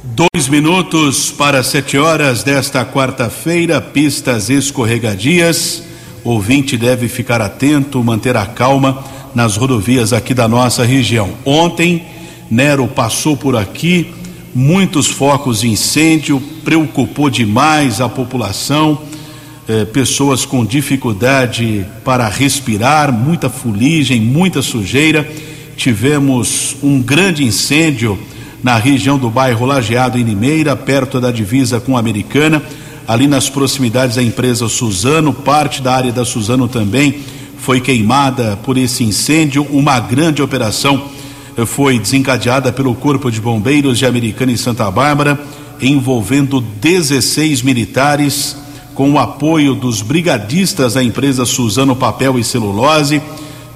Dois 0.02 0.48
minutos 0.48 1.30
para 1.30 1.62
sete 1.62 1.98
horas 1.98 2.42
desta 2.42 2.84
quarta-feira, 2.84 3.80
pistas 3.80 4.48
escorregadias. 4.48 5.82
Ouvinte 6.24 6.76
deve 6.76 7.08
ficar 7.08 7.40
atento, 7.42 8.02
manter 8.02 8.36
a 8.36 8.46
calma 8.46 9.04
nas 9.34 9.56
rodovias 9.56 10.12
aqui 10.12 10.32
da 10.32 10.48
nossa 10.48 10.84
região. 10.84 11.30
Ontem, 11.44 12.06
Nero 12.50 12.86
passou 12.88 13.36
por 13.36 13.56
aqui, 13.56 14.14
muitos 14.56 15.08
focos 15.08 15.60
de 15.60 15.68
incêndio, 15.68 16.40
preocupou 16.64 17.28
demais 17.28 18.00
a 18.00 18.08
população, 18.08 19.02
eh, 19.68 19.84
pessoas 19.84 20.46
com 20.46 20.64
dificuldade 20.64 21.84
para 22.02 22.26
respirar, 22.26 23.12
muita 23.12 23.50
fuligem, 23.50 24.18
muita 24.18 24.62
sujeira. 24.62 25.30
Tivemos 25.76 26.74
um 26.82 27.02
grande 27.02 27.44
incêndio 27.44 28.18
na 28.62 28.78
região 28.78 29.18
do 29.18 29.28
bairro 29.28 29.66
Lajeado, 29.66 30.18
em 30.18 30.22
Limeira, 30.22 30.74
perto 30.74 31.20
da 31.20 31.30
divisa 31.30 31.78
com 31.78 31.94
a 31.94 32.00
Americana, 32.00 32.62
ali 33.06 33.26
nas 33.26 33.50
proximidades 33.50 34.16
da 34.16 34.22
empresa 34.22 34.70
Suzano, 34.70 35.34
parte 35.34 35.82
da 35.82 35.94
área 35.94 36.12
da 36.12 36.24
Suzano 36.24 36.66
também 36.66 37.16
foi 37.58 37.78
queimada 37.78 38.58
por 38.62 38.78
esse 38.78 39.04
incêndio, 39.04 39.66
uma 39.70 40.00
grande 40.00 40.40
operação 40.40 41.14
foi 41.64 41.98
desencadeada 41.98 42.70
pelo 42.70 42.94
Corpo 42.94 43.30
de 43.30 43.40
Bombeiros 43.40 43.98
de 43.98 44.04
Americana 44.04 44.52
e 44.52 44.58
Santa 44.58 44.90
Bárbara, 44.90 45.40
envolvendo 45.80 46.60
16 46.60 47.62
militares, 47.62 48.56
com 48.94 49.12
o 49.12 49.18
apoio 49.18 49.74
dos 49.74 50.02
brigadistas 50.02 50.94
da 50.94 51.02
empresa 51.02 51.46
Suzano 51.46 51.96
Papel 51.96 52.38
e 52.38 52.44
Celulose. 52.44 53.22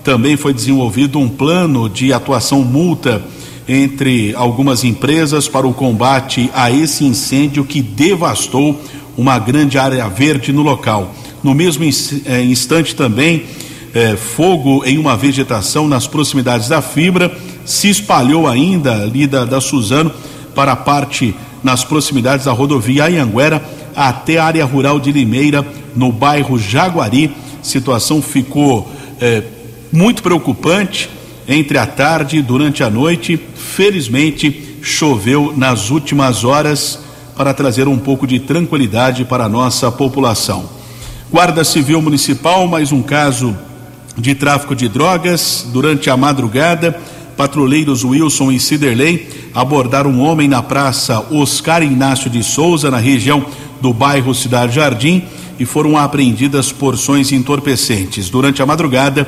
Também 0.02 0.36
foi 0.36 0.52
desenvolvido 0.52 1.18
um 1.18 1.28
plano 1.28 1.88
de 1.88 2.12
atuação 2.12 2.62
multa 2.62 3.22
entre 3.68 4.34
algumas 4.34 4.82
empresas 4.82 5.46
para 5.46 5.66
o 5.66 5.72
combate 5.72 6.50
a 6.54 6.70
esse 6.70 7.04
incêndio 7.04 7.64
que 7.64 7.80
devastou 7.80 8.80
uma 9.16 9.38
grande 9.38 9.78
área 9.78 10.08
verde 10.08 10.52
no 10.52 10.62
local. 10.62 11.14
No 11.42 11.54
mesmo 11.54 11.84
instante 11.84 12.94
também, 12.94 13.44
eh, 13.94 14.16
fogo 14.16 14.82
em 14.84 14.98
uma 14.98 15.16
vegetação 15.16 15.86
nas 15.86 16.06
proximidades 16.06 16.68
da 16.68 16.82
fibra 16.82 17.30
se 17.70 17.88
espalhou 17.88 18.48
ainda 18.48 19.00
ali 19.02 19.28
da, 19.28 19.44
da 19.44 19.60
Suzano 19.60 20.12
para 20.56 20.72
a 20.72 20.76
parte 20.76 21.34
nas 21.62 21.84
proximidades 21.84 22.46
da 22.46 22.52
rodovia 22.52 23.04
Anhanguera 23.06 23.62
até 23.94 24.38
a 24.38 24.44
área 24.44 24.64
rural 24.64 24.98
de 24.98 25.12
Limeira, 25.12 25.64
no 25.94 26.10
bairro 26.10 26.58
Jaguari. 26.58 27.30
Situação 27.62 28.20
ficou 28.20 28.90
eh, 29.20 29.44
muito 29.92 30.20
preocupante 30.20 31.08
entre 31.46 31.78
a 31.78 31.86
tarde 31.86 32.38
e 32.38 32.42
durante 32.42 32.82
a 32.82 32.90
noite. 32.90 33.38
Felizmente, 33.54 34.78
choveu 34.82 35.54
nas 35.56 35.90
últimas 35.90 36.42
horas 36.42 36.98
para 37.36 37.54
trazer 37.54 37.86
um 37.86 37.98
pouco 37.98 38.26
de 38.26 38.40
tranquilidade 38.40 39.24
para 39.24 39.44
a 39.44 39.48
nossa 39.48 39.92
população. 39.92 40.68
Guarda 41.30 41.62
Civil 41.62 42.02
Municipal, 42.02 42.66
mais 42.66 42.90
um 42.90 43.00
caso 43.00 43.56
de 44.18 44.34
tráfico 44.34 44.74
de 44.74 44.88
drogas 44.88 45.66
durante 45.72 46.10
a 46.10 46.16
madrugada 46.16 47.00
patrulheiros 47.40 48.04
Wilson 48.04 48.52
e 48.52 48.60
Ciderley 48.60 49.26
abordaram 49.54 50.10
um 50.10 50.20
homem 50.20 50.46
na 50.46 50.62
praça 50.62 51.24
Oscar 51.30 51.82
Inácio 51.82 52.28
de 52.28 52.42
Souza, 52.42 52.90
na 52.90 52.98
região 52.98 53.46
do 53.80 53.94
bairro 53.94 54.34
Cidade 54.34 54.74
Jardim, 54.74 55.24
e 55.58 55.64
foram 55.64 55.96
apreendidas 55.96 56.70
porções 56.70 57.32
entorpecentes. 57.32 58.28
Durante 58.28 58.60
a 58.60 58.66
madrugada, 58.66 59.26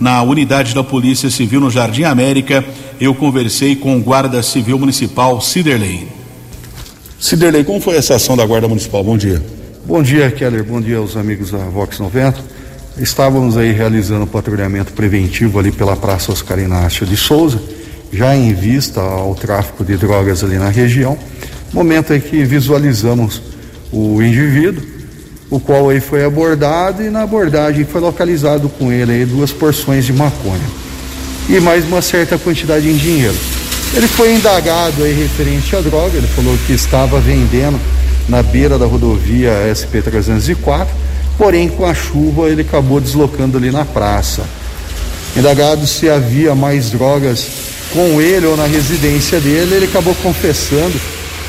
na 0.00 0.20
unidade 0.24 0.74
da 0.74 0.82
Polícia 0.82 1.30
Civil 1.30 1.60
no 1.60 1.70
Jardim 1.70 2.02
América, 2.02 2.64
eu 3.00 3.14
conversei 3.14 3.76
com 3.76 3.96
o 3.96 4.00
Guarda 4.00 4.42
Civil 4.42 4.76
Municipal 4.76 5.40
Ciderley. 5.40 6.08
Ciderley, 7.20 7.62
como 7.62 7.78
foi 7.78 7.94
essa 7.94 8.16
ação 8.16 8.36
da 8.36 8.44
Guarda 8.44 8.66
Municipal? 8.66 9.04
Bom 9.04 9.16
dia. 9.16 9.40
Bom 9.86 10.02
dia, 10.02 10.32
Keller. 10.32 10.64
Bom 10.64 10.80
dia 10.80 10.98
aos 10.98 11.16
amigos 11.16 11.52
da 11.52 11.58
Vox 11.58 12.00
90. 12.00 12.42
Estávamos 12.98 13.56
aí 13.56 13.72
realizando 13.72 14.26
patrulhamento 14.26 14.92
preventivo 14.92 15.58
ali 15.58 15.72
pela 15.72 15.96
Praça 15.96 16.30
Oscar 16.30 16.58
Inácio 16.58 17.06
de 17.06 17.16
Souza, 17.16 17.58
já 18.12 18.36
em 18.36 18.52
vista 18.52 19.00
ao 19.00 19.34
tráfico 19.34 19.82
de 19.82 19.96
drogas 19.96 20.44
ali 20.44 20.58
na 20.58 20.68
região. 20.68 21.16
Momento 21.72 22.12
aí 22.12 22.20
que 22.20 22.44
visualizamos 22.44 23.40
o 23.90 24.22
indivíduo, 24.22 24.84
o 25.48 25.58
qual 25.58 25.88
aí 25.88 26.00
foi 26.00 26.22
abordado 26.22 27.02
e 27.02 27.08
na 27.08 27.22
abordagem 27.22 27.84
foi 27.86 28.00
localizado 28.00 28.68
com 28.68 28.92
ele 28.92 29.12
aí 29.12 29.24
duas 29.24 29.50
porções 29.50 30.04
de 30.04 30.12
maconha 30.12 30.82
e 31.48 31.58
mais 31.60 31.86
uma 31.86 32.02
certa 32.02 32.36
quantidade 32.36 32.88
em 32.88 32.96
dinheiro. 32.96 33.36
Ele 33.94 34.06
foi 34.06 34.34
indagado 34.34 35.02
aí 35.02 35.14
referente 35.14 35.74
à 35.74 35.80
droga, 35.80 36.16
ele 36.16 36.26
falou 36.26 36.56
que 36.66 36.74
estava 36.74 37.18
vendendo 37.20 37.80
na 38.28 38.42
beira 38.42 38.78
da 38.78 38.84
rodovia 38.84 39.52
SP 39.72 40.00
304 40.02 41.11
porém 41.38 41.68
com 41.68 41.84
a 41.84 41.94
chuva 41.94 42.48
ele 42.48 42.62
acabou 42.62 43.00
deslocando 43.00 43.58
ali 43.58 43.70
na 43.70 43.84
praça. 43.84 44.42
Indagado 45.36 45.86
se 45.86 46.08
havia 46.08 46.54
mais 46.54 46.90
drogas 46.90 47.48
com 47.92 48.20
ele 48.20 48.46
ou 48.46 48.56
na 48.56 48.66
residência 48.66 49.40
dele, 49.40 49.76
ele 49.76 49.84
acabou 49.86 50.14
confessando, 50.16 50.98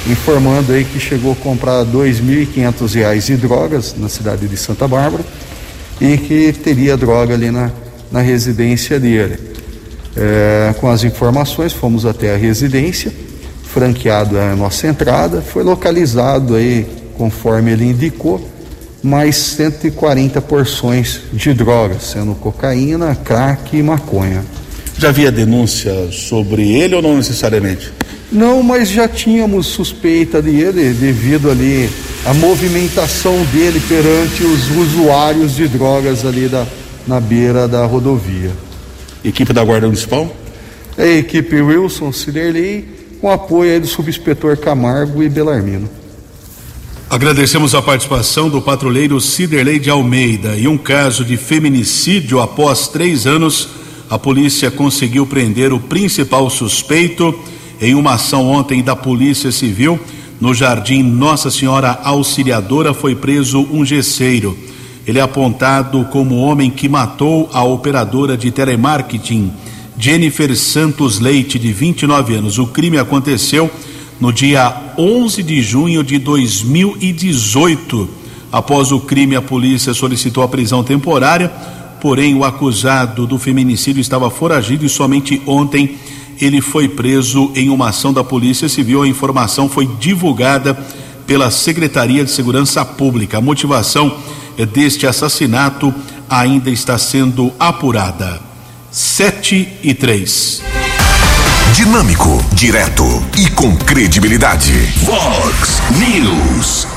informando 0.10 0.74
aí 0.74 0.84
que 0.84 1.00
chegou 1.00 1.34
a 1.34 1.36
comprar 1.36 1.84
dois 1.84 2.20
mil 2.20 2.42
e 2.42 2.46
quinhentos 2.46 2.94
reais 2.94 3.26
de 3.26 3.38
drogas 3.38 3.96
na 3.98 4.10
cidade 4.10 4.48
de 4.48 4.58
Santa 4.58 4.88
Bárbara 4.88 5.24
e 6.00 6.18
que 6.18 6.52
teria 6.54 6.98
droga 6.98 7.34
ali 7.34 7.52
na, 7.52 7.72
na 8.12 8.20
residência 8.20 9.00
dele. 9.00 9.38
É, 10.16 10.76
com 10.80 10.90
as 10.90 11.04
informações, 11.04 11.74
fomos 11.74 12.06
até 12.06 12.34
a 12.34 12.38
residência, 12.38 13.12
franqueado 13.64 14.38
a 14.38 14.56
nossa 14.56 14.88
entrada, 14.88 15.42
foi 15.42 15.64
localizado 15.64 16.56
aí, 16.56 16.86
conforme 17.18 17.72
ele 17.72 17.86
indicou, 17.86 18.53
mais 19.04 19.36
140 19.36 20.42
porções 20.42 21.20
de 21.34 21.54
drogas, 21.54 22.04
sendo 22.04 22.34
cocaína, 22.36 23.14
crack 23.14 23.76
e 23.78 23.84
maconha. 23.84 24.46
Já 24.98 25.10
havia 25.10 25.32
denúncia 25.32 26.10
sobre 26.12 26.72
ele 26.72 26.96
ou 26.96 27.02
não 27.02 27.18
necessariamente? 27.18 27.92
Não, 28.32 28.64
mas 28.64 28.90
já 28.90 29.08
tínhamos 29.08 29.68
suspeita 29.68 30.42
dele 30.42 30.94
devido 30.94 31.52
ali 31.52 31.90
à 32.26 32.34
movimentação 32.34 33.44
dele 33.52 33.82
perante 33.88 34.44
os 34.44 34.72
usuários 34.72 35.56
de 35.56 35.68
drogas 35.68 36.26
ali 36.26 36.48
da, 36.48 36.66
na 37.06 37.20
beira 37.20 37.68
da 37.68 37.86
rodovia. 37.86 38.52
Equipe 39.24 39.52
da 39.52 39.64
Guarda 39.64 39.88
Municipal? 39.88 40.34
É 40.98 41.04
a 41.04 41.18
equipe 41.18 41.62
Wilson 41.62 42.12
Ciderley, 42.12 42.86
com 43.20 43.30
apoio 43.30 43.82
do 43.82 43.88
subinspetor 43.88 44.58
Camargo 44.58 45.22
e 45.22 45.30
Belarmino. 45.30 45.90
Agradecemos 47.14 47.76
a 47.76 47.82
participação 47.82 48.50
do 48.50 48.60
patrulheiro 48.60 49.22
Ciderley 49.22 49.78
de 49.78 49.88
Almeida. 49.88 50.58
E 50.58 50.68
um 50.68 50.80
caso 50.80 51.24
de 51.24 51.38
feminicídio 51.38 52.40
após 52.40 52.88
três 52.88 53.28
anos, 53.28 53.70
a 54.10 54.18
polícia 54.18 54.72
conseguiu 54.72 55.24
prender 55.24 55.72
o 55.72 55.80
principal 55.80 56.50
suspeito 56.50 57.40
em 57.80 57.94
uma 57.94 58.16
ação 58.16 58.50
ontem 58.50 58.82
da 58.82 58.96
Polícia 58.96 59.52
Civil. 59.52 60.00
No 60.42 60.56
Jardim 60.56 61.04
Nossa 61.04 61.52
Senhora 61.52 62.00
Auxiliadora 62.04 62.96
foi 62.96 63.14
preso 63.14 63.60
um 63.72 63.86
gesseiro. 63.86 64.58
Ele 65.06 65.20
é 65.20 65.22
apontado 65.22 66.06
como 66.06 66.34
o 66.34 66.42
homem 66.42 66.72
que 66.72 66.90
matou 66.90 67.48
a 67.54 67.64
operadora 67.64 68.36
de 68.36 68.50
telemarketing, 68.50 69.54
Jennifer 70.00 70.58
Santos 70.58 71.20
Leite, 71.20 71.60
de 71.60 71.72
29 71.72 72.34
anos. 72.34 72.58
O 72.58 72.66
crime 72.66 72.98
aconteceu 72.98 73.70
no 74.24 74.32
dia 74.32 74.74
11 74.98 75.44
de 75.44 75.62
junho 75.62 76.02
de 76.02 76.18
2018. 76.18 78.10
Após 78.50 78.90
o 78.94 79.02
crime, 79.02 79.36
a 79.36 79.42
polícia 79.42 79.94
solicitou 79.94 80.42
a 80.46 80.48
prisão 80.48 80.82
temporária, 80.82 81.50
porém 82.00 82.34
o 82.34 82.46
acusado 82.46 83.28
do 83.28 83.38
feminicídio 83.38 84.00
estava 84.00 84.30
foragido 84.30 84.86
e 84.86 84.90
somente 84.90 85.42
ontem 85.46 85.98
ele 86.40 86.62
foi 86.62 86.88
preso 86.88 87.52
em 87.54 87.68
uma 87.70 87.90
ação 87.90 88.14
da 88.14 88.24
Polícia 88.24 88.70
Civil. 88.70 89.04
A 89.04 89.08
informação 89.10 89.68
foi 89.68 89.86
divulgada 90.00 90.74
pela 91.28 91.52
Secretaria 91.52 92.24
de 92.24 92.32
Segurança 92.32 92.86
Pública. 92.86 93.40
A 93.40 93.42
motivação 93.42 94.20
deste 94.72 95.06
assassinato 95.06 95.94
ainda 96.30 96.70
está 96.70 96.98
sendo 96.98 97.52
apurada. 97.60 98.40
7 98.90 99.68
e 99.84 99.94
3. 99.94 100.83
Dinâmico, 101.74 102.30
direto 102.54 103.04
e 103.36 103.50
com 103.50 103.76
credibilidade. 103.76 104.72
Vox 104.98 105.82
News. 105.98 106.88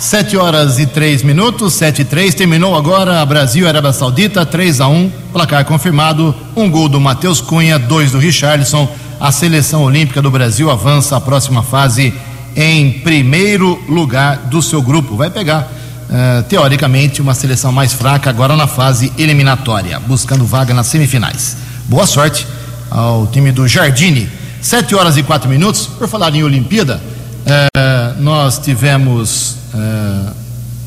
Sete 0.00 0.36
horas 0.36 0.80
e 0.80 0.86
três 0.86 1.22
minutos, 1.22 1.74
sete 1.74 2.02
e 2.02 2.04
três, 2.04 2.34
terminou 2.34 2.76
agora 2.76 3.24
Brasil 3.24 3.68
Arábia 3.68 3.92
Saudita, 3.92 4.44
3 4.44 4.80
a 4.80 4.88
1 4.88 5.12
placar 5.32 5.64
confirmado, 5.64 6.34
um 6.56 6.68
gol 6.68 6.88
do 6.88 7.00
Matheus 7.00 7.40
Cunha, 7.40 7.78
dois 7.78 8.10
do 8.10 8.18
Richarlison, 8.18 8.88
a 9.20 9.30
seleção 9.30 9.84
olímpica 9.84 10.20
do 10.20 10.28
Brasil 10.30 10.68
avança 10.72 11.16
à 11.16 11.20
próxima 11.20 11.62
fase 11.62 12.12
em 12.56 12.90
primeiro 12.90 13.80
lugar 13.88 14.38
do 14.38 14.60
seu 14.60 14.82
grupo, 14.82 15.14
vai 15.14 15.30
pegar 15.30 15.70
uh, 16.08 16.42
teoricamente 16.48 17.22
uma 17.22 17.32
seleção 17.32 17.70
mais 17.70 17.92
fraca 17.92 18.28
agora 18.28 18.56
na 18.56 18.66
fase 18.66 19.12
eliminatória, 19.16 20.00
buscando 20.00 20.44
vaga 20.44 20.74
nas 20.74 20.88
semifinais. 20.88 21.56
Boa 21.86 22.06
sorte 22.08 22.44
ao 22.90 23.26
time 23.28 23.52
do 23.52 23.66
Jardine. 23.68 24.28
Sete 24.60 24.94
horas 24.94 25.16
e 25.16 25.22
quatro 25.22 25.48
minutos, 25.48 25.86
por 25.86 26.08
falar 26.08 26.34
em 26.34 26.42
Olimpíada, 26.42 27.00
uh, 27.00 28.20
nós 28.20 28.58
tivemos 28.58 29.56
uh, 29.72 30.34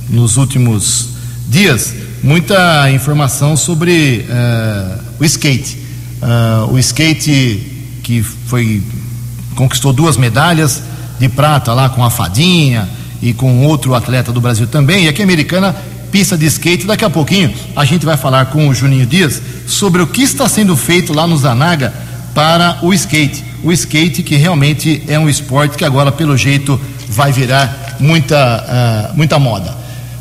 nos 0.09 0.37
últimos 0.37 1.09
dias 1.47 1.95
muita 2.21 2.91
informação 2.91 3.57
sobre 3.57 4.25
uh, 4.29 5.03
o 5.19 5.25
skate. 5.25 5.81
O 6.69 6.79
skate 6.79 7.99
que 8.01 8.23
foi 8.23 8.81
conquistou 9.55 9.91
duas 9.91 10.15
medalhas 10.15 10.81
de 11.19 11.27
prata 11.27 11.73
lá 11.73 11.89
com 11.89 12.01
a 12.01 12.09
Fadinha 12.09 12.87
e 13.21 13.33
com 13.33 13.65
outro 13.65 13.93
atleta 13.93 14.31
do 14.31 14.39
Brasil 14.39 14.65
também. 14.65 15.05
E 15.05 15.09
aqui 15.09 15.21
americana 15.21 15.75
pista 16.13 16.37
de 16.37 16.45
skate. 16.45 16.85
Daqui 16.85 17.03
a 17.03 17.09
pouquinho 17.09 17.53
a 17.75 17.83
gente 17.83 18.05
vai 18.05 18.15
falar 18.15 18.45
com 18.45 18.69
o 18.69 18.73
Juninho 18.73 19.05
Dias 19.05 19.41
sobre 19.65 20.01
o 20.01 20.07
que 20.07 20.21
está 20.21 20.47
sendo 20.47 20.75
feito 20.75 21.13
lá 21.13 21.25
no 21.25 21.37
Zanaga 21.37 21.93
para 22.33 22.79
o 22.81 22.93
skate. 22.93 23.43
O 23.63 23.71
skate 23.71 24.23
que 24.23 24.35
realmente 24.35 25.03
é 25.07 25.17
um 25.17 25.29
esporte 25.29 25.77
que 25.77 25.85
agora 25.85 26.11
pelo 26.11 26.35
jeito 26.35 26.79
vai 27.07 27.31
virar 27.31 27.97
muita, 27.99 29.11
uh, 29.13 29.17
muita 29.17 29.39
moda. 29.39 29.75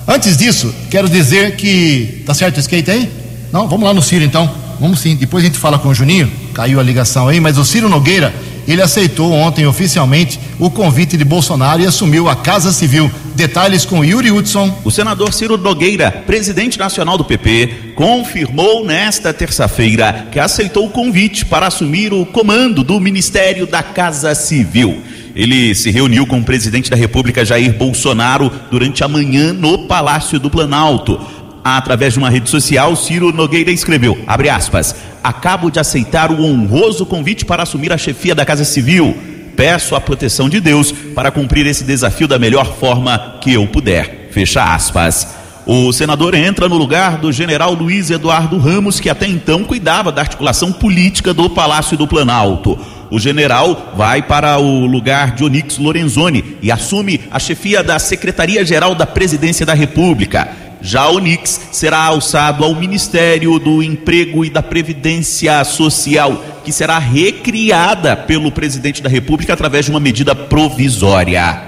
Antes 0.06 0.36
disso, 0.36 0.74
quero 0.90 1.08
dizer 1.08 1.56
que. 1.56 2.22
Tá 2.26 2.34
certo 2.34 2.56
o 2.56 2.60
skate 2.60 2.90
aí? 2.90 3.10
Não? 3.52 3.68
Vamos 3.68 3.86
lá 3.86 3.94
no 3.94 4.02
Ciro 4.02 4.24
então. 4.24 4.50
Vamos 4.80 5.00
sim. 5.00 5.14
Depois 5.16 5.44
a 5.44 5.46
gente 5.46 5.58
fala 5.58 5.78
com 5.78 5.88
o 5.88 5.94
Juninho, 5.94 6.30
caiu 6.52 6.80
a 6.80 6.82
ligação 6.82 7.28
aí, 7.28 7.38
mas 7.38 7.56
o 7.56 7.64
Ciro 7.64 7.88
Nogueira, 7.88 8.34
ele 8.66 8.82
aceitou 8.82 9.32
ontem 9.32 9.66
oficialmente 9.66 10.38
o 10.58 10.70
convite 10.70 11.16
de 11.16 11.24
Bolsonaro 11.24 11.82
e 11.82 11.86
assumiu 11.86 12.28
a 12.28 12.36
Casa 12.36 12.72
Civil. 12.72 13.10
Detalhes 13.34 13.84
com 13.84 14.04
Yuri 14.04 14.30
Hudson. 14.30 14.80
O 14.84 14.90
senador 14.90 15.32
Ciro 15.32 15.56
Nogueira, 15.56 16.10
presidente 16.26 16.78
nacional 16.78 17.18
do 17.18 17.24
PP, 17.24 17.94
confirmou 17.94 18.84
nesta 18.84 19.32
terça-feira 19.32 20.28
que 20.30 20.38
aceitou 20.38 20.86
o 20.86 20.90
convite 20.90 21.44
para 21.44 21.66
assumir 21.66 22.12
o 22.12 22.24
comando 22.24 22.84
do 22.84 23.00
Ministério 23.00 23.66
da 23.66 23.82
Casa 23.82 24.34
Civil. 24.34 25.02
Ele 25.34 25.74
se 25.74 25.90
reuniu 25.90 26.26
com 26.26 26.38
o 26.38 26.44
presidente 26.44 26.90
da 26.90 26.96
República 26.96 27.44
Jair 27.44 27.72
Bolsonaro 27.72 28.52
durante 28.70 29.02
a 29.02 29.08
manhã 29.08 29.52
no 29.52 29.86
Palácio 29.86 30.38
do 30.38 30.50
Planalto. 30.50 31.18
Através 31.64 32.14
de 32.14 32.18
uma 32.18 32.28
rede 32.28 32.50
social, 32.50 32.96
Ciro 32.96 33.32
Nogueira 33.32 33.70
escreveu, 33.70 34.18
abre 34.26 34.48
aspas, 34.48 34.96
acabo 35.22 35.70
de 35.70 35.78
aceitar 35.78 36.32
o 36.32 36.44
honroso 36.44 37.06
convite 37.06 37.44
para 37.44 37.62
assumir 37.62 37.92
a 37.92 37.98
chefia 37.98 38.34
da 38.34 38.44
Casa 38.44 38.64
Civil. 38.64 39.16
Peço 39.54 39.94
a 39.94 40.00
proteção 40.00 40.48
de 40.48 40.60
Deus 40.60 40.90
para 41.14 41.30
cumprir 41.30 41.66
esse 41.66 41.84
desafio 41.84 42.26
da 42.26 42.38
melhor 42.38 42.74
forma 42.76 43.36
que 43.40 43.52
eu 43.52 43.66
puder. 43.66 44.28
Fecha 44.32 44.74
aspas. 44.74 45.28
O 45.64 45.92
senador 45.92 46.34
entra 46.34 46.68
no 46.68 46.76
lugar 46.76 47.18
do 47.18 47.30
general 47.30 47.72
Luiz 47.72 48.10
Eduardo 48.10 48.58
Ramos, 48.58 48.98
que 48.98 49.08
até 49.08 49.28
então 49.28 49.62
cuidava 49.62 50.10
da 50.10 50.22
articulação 50.22 50.72
política 50.72 51.32
do 51.32 51.48
Palácio 51.48 51.96
do 51.96 52.08
Planalto. 52.08 52.76
O 53.12 53.20
general 53.20 53.92
vai 53.94 54.22
para 54.22 54.58
o 54.58 54.86
lugar 54.86 55.36
de 55.36 55.44
Onix 55.44 55.78
Lorenzoni 55.78 56.56
e 56.60 56.72
assume 56.72 57.20
a 57.30 57.38
chefia 57.38 57.84
da 57.84 57.98
Secretaria-Geral 57.98 58.94
da 58.94 59.06
Presidência 59.06 59.64
da 59.64 59.74
República. 59.74 60.61
Já 60.84 61.08
Onix 61.08 61.68
será 61.70 61.98
alçado 61.98 62.64
ao 62.64 62.74
Ministério 62.74 63.56
do 63.60 63.80
Emprego 63.84 64.44
e 64.44 64.50
da 64.50 64.60
Previdência 64.60 65.62
Social, 65.62 66.44
que 66.64 66.72
será 66.72 66.98
recriada 66.98 68.16
pelo 68.16 68.50
presidente 68.50 69.00
da 69.00 69.08
República 69.08 69.52
através 69.52 69.84
de 69.84 69.92
uma 69.92 70.00
medida 70.00 70.34
provisória. 70.34 71.62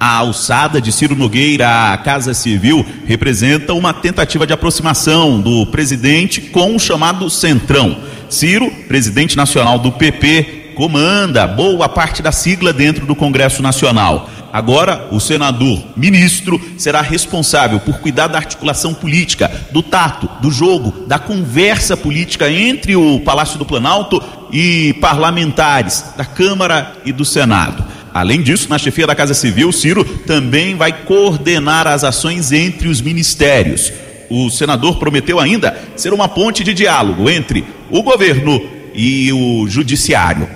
A 0.00 0.16
alçada 0.16 0.80
de 0.80 0.90
Ciro 0.90 1.14
Nogueira 1.14 1.92
à 1.92 1.96
Casa 1.96 2.34
Civil 2.34 2.84
representa 3.06 3.72
uma 3.72 3.94
tentativa 3.94 4.44
de 4.44 4.52
aproximação 4.52 5.40
do 5.40 5.64
presidente 5.66 6.40
com 6.40 6.74
o 6.74 6.80
chamado 6.80 7.30
Centrão. 7.30 7.96
Ciro, 8.28 8.68
presidente 8.88 9.36
nacional 9.36 9.78
do 9.78 9.92
PP, 9.92 10.72
comanda 10.74 11.46
boa 11.46 11.88
parte 11.88 12.20
da 12.20 12.32
sigla 12.32 12.72
dentro 12.72 13.06
do 13.06 13.14
Congresso 13.14 13.62
Nacional. 13.62 14.28
Agora, 14.52 15.08
o 15.10 15.20
senador 15.20 15.82
ministro 15.96 16.60
será 16.78 17.00
responsável 17.00 17.80
por 17.80 17.98
cuidar 17.98 18.26
da 18.28 18.38
articulação 18.38 18.94
política, 18.94 19.50
do 19.70 19.82
tato, 19.82 20.28
do 20.40 20.50
jogo, 20.50 21.06
da 21.06 21.18
conversa 21.18 21.96
política 21.96 22.50
entre 22.50 22.96
o 22.96 23.20
Palácio 23.20 23.58
do 23.58 23.66
Planalto 23.66 24.22
e 24.52 24.94
parlamentares 25.00 26.04
da 26.16 26.24
Câmara 26.24 26.96
e 27.04 27.12
do 27.12 27.24
Senado. 27.24 27.84
Além 28.14 28.40
disso, 28.40 28.70
na 28.70 28.78
chefia 28.78 29.06
da 29.06 29.14
Casa 29.14 29.34
Civil, 29.34 29.70
Ciro 29.72 30.02
também 30.02 30.74
vai 30.74 30.90
coordenar 30.90 31.86
as 31.86 32.02
ações 32.02 32.50
entre 32.50 32.88
os 32.88 33.02
ministérios. 33.02 33.92
O 34.30 34.48
senador 34.48 34.98
prometeu 34.98 35.38
ainda 35.38 35.78
ser 35.96 36.14
uma 36.14 36.28
ponte 36.28 36.64
de 36.64 36.72
diálogo 36.72 37.28
entre 37.28 37.64
o 37.90 38.02
governo 38.02 38.60
e 38.94 39.30
o 39.32 39.68
judiciário. 39.68 40.48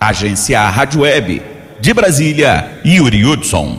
Agência 0.00 0.60
Rádio 0.68 1.02
Web. 1.02 1.53
De 1.80 1.92
Brasília, 1.92 2.80
Yuri 2.84 3.24
Hudson. 3.24 3.78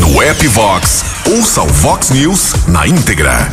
No 0.00 0.22
app 0.22 0.46
Vox, 0.48 1.04
ouça 1.30 1.62
o 1.62 1.66
Vox 1.66 2.10
News 2.10 2.54
na 2.68 2.86
íntegra. 2.86 3.52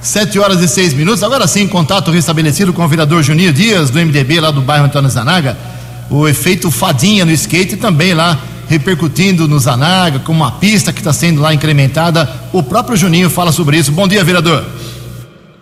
Sete 0.00 0.38
horas 0.38 0.60
e 0.60 0.68
seis 0.68 0.92
minutos. 0.92 1.22
Agora 1.22 1.46
sim, 1.46 1.66
contato 1.66 2.10
restabelecido 2.10 2.72
com 2.72 2.84
o 2.84 2.88
vereador 2.88 3.22
Juninho 3.22 3.52
Dias, 3.52 3.90
do 3.90 3.98
MDB, 3.98 4.40
lá 4.40 4.50
do 4.50 4.60
bairro 4.60 4.84
Antônio 4.84 5.08
Zanaga. 5.08 5.56
O 6.10 6.28
efeito 6.28 6.70
fadinha 6.70 7.24
no 7.24 7.32
skate 7.32 7.76
também 7.76 8.14
lá 8.14 8.38
repercutindo 8.68 9.48
no 9.48 9.58
Zanaga, 9.58 10.18
com 10.20 10.32
uma 10.32 10.52
pista 10.52 10.92
que 10.92 11.00
está 11.00 11.12
sendo 11.12 11.40
lá 11.40 11.52
incrementada. 11.52 12.28
O 12.52 12.62
próprio 12.62 12.96
Juninho 12.96 13.30
fala 13.30 13.50
sobre 13.50 13.76
isso. 13.78 13.92
Bom 13.92 14.06
dia, 14.06 14.22
vereador. 14.22 14.64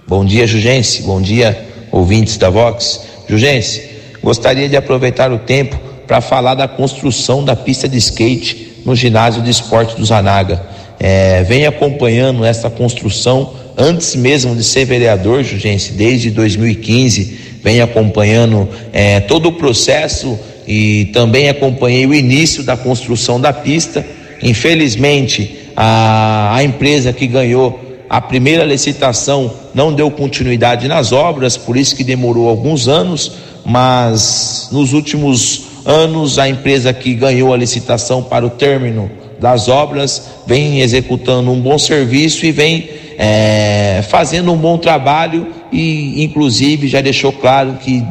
Bom 0.07 0.25
dia, 0.25 0.47
Jugense. 0.47 1.03
Bom 1.03 1.21
dia, 1.21 1.87
ouvintes 1.91 2.37
da 2.37 2.51
Vox. 2.51 3.01
Jurgense, 3.29 3.83
gostaria 4.23 4.69
de 4.69 4.77
aproveitar 4.77 5.33
o 5.33 5.39
tempo 5.39 5.90
para 6.11 6.21
falar 6.21 6.57
da 6.57 6.67
construção 6.67 7.45
da 7.45 7.55
pista 7.55 7.89
de 7.89 7.97
skate 7.97 8.83
no 8.85 8.97
ginásio 8.97 9.41
de 9.45 9.49
esporte 9.49 9.95
do 9.95 10.05
Zanaga. 10.05 10.61
É, 10.99 11.45
vem 11.45 11.67
acompanhando 11.67 12.45
essa 12.45 12.69
construção 12.69 13.53
antes 13.79 14.17
mesmo 14.17 14.57
de 14.57 14.65
ser 14.65 14.87
vereador, 14.87 15.45
Jurgense, 15.45 15.93
desde 15.93 16.33
2015, 16.33 17.39
vem 17.63 17.81
acompanhando 17.81 18.69
é, 18.93 19.21
todo 19.21 19.51
o 19.51 19.53
processo 19.53 20.37
e 20.67 21.05
também 21.13 21.49
acompanhei 21.49 22.05
o 22.07 22.13
início 22.13 22.65
da 22.65 22.77
construção 22.77 23.41
da 23.41 23.53
pista. 23.53 24.05
Infelizmente, 24.43 25.59
a, 25.77 26.57
a 26.57 26.65
empresa 26.65 27.13
que 27.13 27.29
ganhou 27.29 27.79
a 28.11 28.21
primeira 28.21 28.65
licitação 28.65 29.49
não 29.73 29.93
deu 29.93 30.11
continuidade 30.11 30.89
nas 30.89 31.13
obras, 31.13 31.57
por 31.57 31.77
isso 31.77 31.95
que 31.95 32.03
demorou 32.03 32.49
alguns 32.49 32.89
anos, 32.89 33.31
mas 33.65 34.71
nos 34.73 34.93
últimos 34.93 35.70
anos 35.91 36.39
a 36.39 36.49
empresa 36.49 36.93
que 36.93 37.15
ganhou 37.15 37.53
a 37.53 37.57
licitação 37.57 38.23
para 38.23 38.47
o 38.47 38.51
término 38.51 39.11
das 39.41 39.69
obras 39.69 40.31
vem 40.47 40.81
executando 40.81 41.51
um 41.51 41.61
bom 41.61 41.79
serviço 41.79 42.47
e 42.47 42.53
vem 42.53 42.89
é, 43.19 44.05
fazendo 44.09 44.53
um 44.53 44.57
bom 44.57 44.79
trabalho 44.79 45.49
e 45.73 46.23
inclusive 46.23 46.87
já 46.87 47.01
deixou 47.01 47.33
claro 47.33 47.75
que 47.83 48.05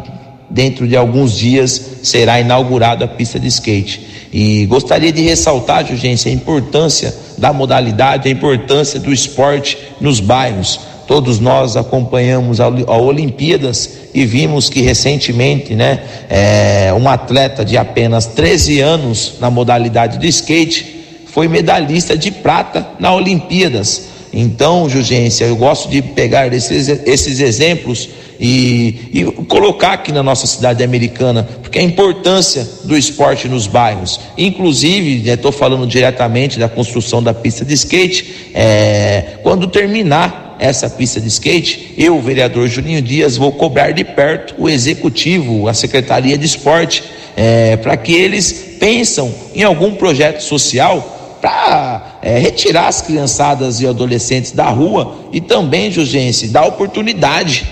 dentro 0.49 0.87
de 0.87 0.97
alguns 0.97 1.37
dias 1.37 1.99
será 2.03 2.39
inaugurada 2.41 3.05
a 3.05 3.07
pista 3.07 3.39
de 3.39 3.47
skate. 3.47 4.07
E 4.33 4.65
gostaria 4.65 5.11
de 5.11 5.21
ressaltar, 5.21 5.85
Jurgência, 5.85 6.31
a 6.31 6.33
importância 6.33 7.15
da 7.37 7.53
modalidade, 7.53 8.27
a 8.27 8.31
importância 8.31 8.99
do 8.99 9.13
esporte 9.13 9.77
nos 10.01 10.19
bairros. 10.19 10.79
Todos 11.09 11.39
nós 11.39 11.75
acompanhamos 11.75 12.61
a, 12.61 12.65
a 12.65 12.97
Olimpíadas 12.97 13.89
e 14.13 14.27
vimos 14.27 14.69
que 14.69 14.79
recentemente, 14.81 15.73
né, 15.73 16.03
é, 16.29 16.93
um 16.93 17.09
atleta 17.09 17.65
de 17.65 17.77
apenas 17.77 18.27
13 18.27 18.79
anos 18.79 19.33
na 19.39 19.49
modalidade 19.49 20.19
de 20.19 20.27
skate 20.27 21.25
foi 21.25 21.47
medalhista 21.47 22.15
de 22.15 22.29
prata 22.29 22.89
na 22.99 23.11
Olimpíadas. 23.11 24.03
Então, 24.31 24.87
Jugência, 24.87 25.45
eu 25.45 25.55
gosto 25.55 25.89
de 25.89 26.03
pegar 26.03 26.53
esses, 26.53 26.87
esses 26.87 27.39
exemplos 27.39 28.07
e, 28.39 29.09
e, 29.11 29.23
colocar 29.47 29.93
aqui 29.93 30.11
na 30.11 30.21
nossa 30.21 30.45
cidade 30.45 30.83
americana, 30.83 31.41
porque 31.63 31.79
a 31.79 31.83
importância 31.83 32.69
do 32.83 32.95
esporte 32.95 33.47
nos 33.47 33.65
bairros. 33.65 34.19
Inclusive, 34.37 35.27
estou 35.27 35.51
né, 35.51 35.57
falando 35.57 35.87
diretamente 35.87 36.59
da 36.59 36.69
construção 36.69 37.23
da 37.23 37.33
pista 37.33 37.65
de 37.65 37.73
skate, 37.73 38.51
é, 38.53 39.39
quando 39.41 39.65
terminar 39.65 40.48
essa 40.59 40.89
pista 40.89 41.21
de 41.21 41.29
skate, 41.29 41.95
eu, 41.97 42.17
o 42.17 42.21
vereador 42.21 42.67
Juninho 42.67 43.01
Dias, 43.01 43.37
vou 43.37 43.51
cobrar 43.51 43.91
de 43.91 44.03
perto 44.03 44.55
o 44.57 44.69
executivo, 44.69 45.67
a 45.67 45.73
Secretaria 45.73 46.37
de 46.37 46.45
Esporte, 46.45 47.03
é, 47.35 47.77
para 47.77 47.95
que 47.95 48.13
eles 48.13 48.75
pensam 48.77 49.33
em 49.55 49.63
algum 49.63 49.95
projeto 49.95 50.41
social 50.41 51.37
para 51.41 52.19
é, 52.21 52.37
retirar 52.37 52.87
as 52.87 53.01
criançadas 53.01 53.79
e 53.79 53.87
adolescentes 53.87 54.51
da 54.51 54.69
rua 54.69 55.15
e 55.31 55.39
também, 55.39 55.89
Jugense, 55.89 56.49
dar 56.49 56.65
oportunidade 56.65 57.65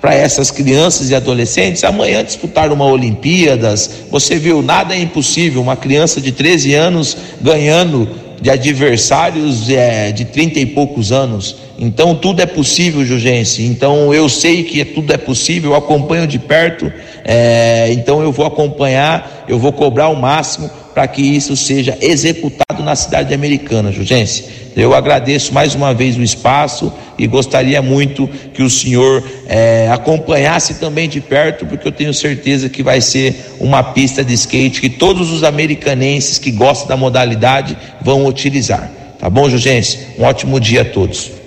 para 0.00 0.14
essas 0.14 0.50
crianças 0.50 1.10
e 1.10 1.14
adolescentes 1.14 1.82
amanhã 1.82 2.22
disputar 2.22 2.72
uma 2.72 2.84
Olimpíadas. 2.84 3.90
Você 4.10 4.38
viu, 4.38 4.62
nada 4.62 4.94
é 4.94 5.00
impossível. 5.00 5.60
Uma 5.60 5.76
criança 5.76 6.20
de 6.20 6.30
13 6.30 6.74
anos 6.74 7.16
ganhando 7.40 8.08
de 8.40 8.50
adversários 8.50 9.68
é, 9.68 10.12
de 10.12 10.24
30 10.26 10.60
e 10.60 10.66
poucos 10.66 11.10
anos. 11.10 11.56
Então 11.78 12.12
tudo 12.14 12.42
é 12.42 12.46
possível, 12.46 13.04
Jugense. 13.04 13.62
Então 13.62 14.12
eu 14.12 14.28
sei 14.28 14.64
que 14.64 14.84
tudo 14.84 15.12
é 15.12 15.16
possível, 15.16 15.70
eu 15.70 15.76
acompanho 15.76 16.26
de 16.26 16.38
perto, 16.38 16.92
é, 17.24 17.92
então 17.92 18.20
eu 18.20 18.32
vou 18.32 18.44
acompanhar, 18.44 19.44
eu 19.48 19.58
vou 19.58 19.72
cobrar 19.72 20.08
o 20.08 20.16
máximo 20.16 20.68
para 20.92 21.06
que 21.06 21.22
isso 21.22 21.56
seja 21.56 21.96
executado 22.00 22.82
na 22.82 22.96
cidade 22.96 23.32
americana, 23.32 23.92
Jugense. 23.92 24.44
Eu 24.74 24.94
agradeço 24.94 25.54
mais 25.54 25.74
uma 25.74 25.94
vez 25.94 26.16
o 26.16 26.22
espaço 26.22 26.92
e 27.16 27.26
gostaria 27.28 27.80
muito 27.80 28.28
que 28.52 28.62
o 28.62 28.70
senhor 28.70 29.22
é, 29.46 29.88
acompanhasse 29.92 30.74
também 30.74 31.08
de 31.08 31.20
perto, 31.20 31.66
porque 31.66 31.86
eu 31.86 31.92
tenho 31.92 32.12
certeza 32.12 32.68
que 32.68 32.82
vai 32.82 33.00
ser 33.00 33.54
uma 33.60 33.82
pista 33.82 34.24
de 34.24 34.34
skate 34.34 34.80
que 34.80 34.88
todos 34.88 35.30
os 35.30 35.44
americanenses 35.44 36.38
que 36.38 36.50
gostam 36.50 36.88
da 36.88 36.96
modalidade 36.96 37.76
vão 38.00 38.26
utilizar. 38.26 38.90
Tá 39.18 39.30
bom, 39.30 39.48
Jugense? 39.48 40.00
Um 40.18 40.24
ótimo 40.24 40.58
dia 40.58 40.82
a 40.82 40.84
todos. 40.84 41.38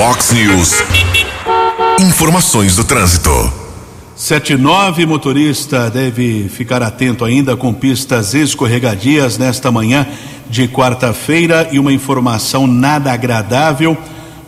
Fox 0.00 0.32
News, 0.32 0.82
informações 2.00 2.74
do 2.74 2.84
trânsito. 2.84 3.52
79 4.16 5.04
motorista 5.04 5.90
deve 5.90 6.48
ficar 6.48 6.82
atento 6.82 7.22
ainda 7.22 7.54
com 7.54 7.74
pistas 7.74 8.32
escorregadias 8.32 9.36
nesta 9.36 9.70
manhã 9.70 10.06
de 10.48 10.66
quarta-feira 10.66 11.68
e 11.70 11.78
uma 11.78 11.92
informação 11.92 12.66
nada 12.66 13.12
agradável. 13.12 13.94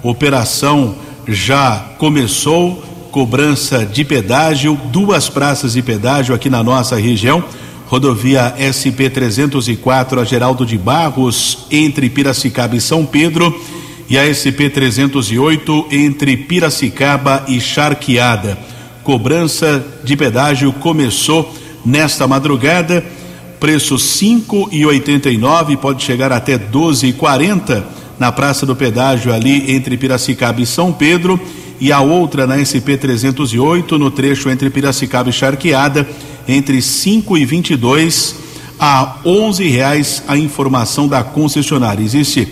Operação 0.02 0.94
já 1.28 1.84
começou, 1.98 2.82
cobrança 3.10 3.84
de 3.84 4.06
pedágio, 4.06 4.80
duas 4.86 5.28
praças 5.28 5.74
de 5.74 5.82
pedágio 5.82 6.34
aqui 6.34 6.48
na 6.48 6.62
nossa 6.62 6.96
região. 6.96 7.44
Rodovia 7.88 8.54
SP 8.56 9.10
304, 9.10 10.18
a 10.18 10.24
Geraldo 10.24 10.64
de 10.64 10.78
Barros, 10.78 11.66
entre 11.70 12.08
Piracicaba 12.08 12.74
e 12.74 12.80
São 12.80 13.04
Pedro 13.04 13.54
e 14.12 14.18
a 14.18 14.28
SP 14.28 14.68
308 14.68 15.86
entre 15.90 16.36
Piracicaba 16.36 17.46
e 17.48 17.58
Charqueada. 17.58 18.58
Cobrança 19.02 19.82
de 20.04 20.14
pedágio 20.14 20.70
começou 20.70 21.50
nesta 21.82 22.28
madrugada. 22.28 23.02
Preço 23.58 23.98
cinco 23.98 24.68
e 24.70 24.84
oitenta 24.84 25.30
e 25.30 25.38
nove, 25.38 25.78
pode 25.78 26.04
chegar 26.04 26.30
até 26.30 26.58
doze 26.58 27.06
e 27.06 27.14
quarenta 27.14 27.86
na 28.18 28.30
Praça 28.30 28.66
do 28.66 28.76
Pedágio 28.76 29.32
ali 29.32 29.72
entre 29.72 29.96
Piracicaba 29.96 30.60
e 30.60 30.66
São 30.66 30.92
Pedro 30.92 31.40
e 31.80 31.90
a 31.90 32.00
outra 32.00 32.46
na 32.46 32.62
SP 32.62 32.98
308 33.00 33.98
no 33.98 34.10
trecho 34.10 34.50
entre 34.50 34.68
Piracicaba 34.68 35.30
e 35.30 35.32
Charqueada 35.32 36.06
entre 36.46 36.82
cinco 36.82 37.38
e 37.38 37.46
vinte 37.46 37.70
e 37.70 37.76
dois 37.76 38.36
a 38.78 39.20
onze 39.24 39.66
reais 39.68 40.22
a 40.28 40.36
informação 40.36 41.08
da 41.08 41.24
concessionária. 41.24 42.04
Existe 42.04 42.46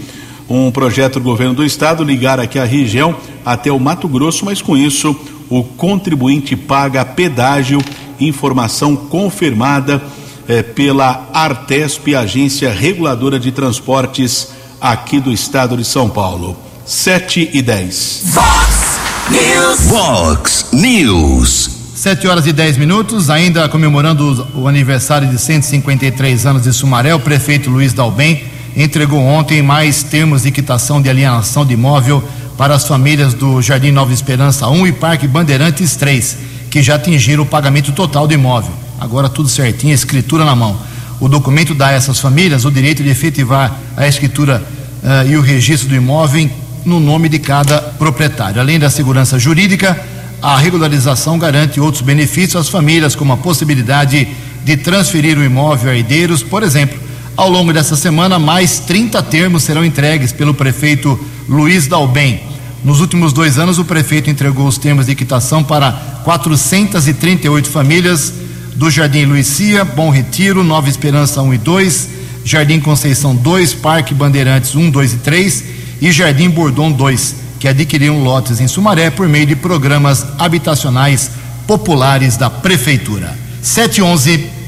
um 0.51 0.69
projeto 0.73 1.21
do 1.21 1.25
governo 1.25 1.55
do 1.55 1.65
estado 1.65 2.03
ligar 2.03 2.41
aqui 2.41 2.59
a 2.59 2.65
região 2.65 3.15
até 3.47 3.71
o 3.71 3.79
Mato 3.79 4.09
Grosso, 4.09 4.45
mas 4.45 4.61
com 4.61 4.77
isso 4.77 5.17
o 5.49 5.63
contribuinte 5.63 6.57
paga 6.57 7.05
pedágio, 7.05 7.81
informação 8.19 8.97
confirmada 8.97 10.03
eh, 10.49 10.63
pela 10.63 11.29
Artesp, 11.33 12.15
agência 12.17 12.73
reguladora 12.73 13.39
de 13.39 13.53
transportes 13.53 14.49
aqui 14.81 15.21
do 15.21 15.31
estado 15.33 15.77
de 15.77 15.85
São 15.85 16.11
Paulo. 16.11 16.57
7 16.85 17.51
e 17.53 17.63
10. 17.63 18.23
Vox 18.25 19.01
News. 19.31 19.81
Vox 19.83 20.67
News. 20.73 21.71
7 21.95 22.27
horas 22.27 22.47
e 22.47 22.53
10 22.53 22.79
minutos, 22.79 23.31
ainda 23.31 23.69
comemorando 23.69 24.49
o 24.55 24.67
aniversário 24.67 25.29
de 25.29 25.39
153 25.39 26.47
anos 26.47 26.63
de 26.63 26.73
Sumaré, 26.73 27.15
o 27.15 27.21
prefeito 27.21 27.71
Luiz 27.71 27.93
Dalbem 27.93 28.43
entregou 28.77 29.21
ontem 29.21 29.63
mais 29.63 30.03
termos 30.03 30.43
de 30.43 30.51
quitação 30.51 31.01
de 31.01 31.09
alienação 31.09 31.65
de 31.65 31.75
imóvel 31.75 32.23
para 32.57 32.75
as 32.75 32.87
famílias 32.87 33.35
do 33.35 33.61
Jardim 33.63 33.91
Nova 33.91 34.13
Esperança 34.13 34.69
1 34.69 34.87
e 34.87 34.93
Parque 34.93 35.27
Bandeirantes 35.27 35.97
3, 35.97 36.37
que 36.71 36.83
já 36.83 36.97
atingiram 36.97 37.43
o 37.43 37.47
pagamento 37.47 37.93
total 37.93 38.27
do 38.27 38.35
imóvel. 38.35 38.73
Agora 39.01 39.29
tudo 39.29 39.49
certinho, 39.49 39.95
escritura 39.95 40.45
na 40.45 40.55
mão. 40.55 40.79
O 41.19 41.29
documento 41.29 41.75
dá 41.75 41.89
a 41.89 41.93
essas 41.93 42.21
famílias 42.21 42.65
o 42.65 42.71
direito 42.71 43.03
de 43.03 43.09
efetivar 43.09 43.75
a 43.97 44.07
escritura 44.07 44.63
uh, 45.03 45.29
e 45.29 45.37
o 45.37 45.41
registro 45.41 45.89
do 45.89 45.95
imóvel 45.95 46.51
no 46.85 47.01
nome 47.01 47.29
de 47.29 47.39
cada 47.39 47.79
proprietário. 47.81 48.61
Além 48.61 48.79
da 48.79 48.91
segurança 48.91 49.39
jurídica, 49.39 49.99
a 50.43 50.57
regularização 50.57 51.39
garante 51.39 51.81
outros 51.81 52.03
benefícios 52.03 52.57
às 52.57 52.69
famílias, 52.69 53.15
como 53.15 53.33
a 53.33 53.37
possibilidade 53.37 54.29
de 54.65 54.77
transferir 54.77 55.39
o 55.39 55.45
imóvel 55.45 55.91
a 55.91 55.97
herdeiros, 55.97 56.43
por 56.43 56.63
exemplo, 56.63 56.99
ao 57.37 57.49
longo 57.49 57.73
dessa 57.73 57.97
semana, 57.97 58.39
mais 58.39 58.81
30 58.81 59.23
termos 59.25 59.63
serão 59.63 59.85
entregues 59.85 60.33
pelo 60.33 60.55
prefeito 60.55 61.19
Luiz 61.49 61.87
Dalben. 61.87 62.41
Nos 62.85 63.01
últimos 63.01 63.33
dois 63.33 63.59
anos, 63.59 63.79
o 63.79 63.85
prefeito 63.85 64.31
entregou 64.31 64.67
os 64.67 64.79
termos 64.79 65.07
de 65.07 65.15
quitação 65.15 65.63
para 65.63 65.93
438 66.25 67.69
famílias 67.69 68.33
do 68.75 68.91
Jardim 68.91 69.25
Luicia, 69.25 69.85
Bom 69.85 70.11
Retiro, 70.11 70.65
Nova 70.65 70.89
Esperança 70.89 71.43
1 71.43 71.55
e 71.55 71.59
2, 71.59 72.09
Jardim 72.45 72.81
Conceição 72.81 73.35
2, 73.37 73.75
Parque 73.75 74.15
Bandeirantes 74.15 74.75
1, 74.75 74.91
2 74.91 75.13
e 75.13 75.17
3 75.19 75.65
e 76.01 76.11
Jardim 76.11 76.49
Bordon 76.49 76.91
2, 76.91 77.37
que 77.59 77.69
adquiriram 77.69 78.23
lotes 78.23 78.61
em 78.61 78.67
Sumaré 78.67 79.11
por 79.11 79.29
meio 79.29 79.47
de 79.47 79.55
programas 79.55 80.27
habitacionais 80.39 81.31
populares 81.67 82.39
da 82.39 82.49
Prefeitura. 82.49 83.39
711 83.61 84.60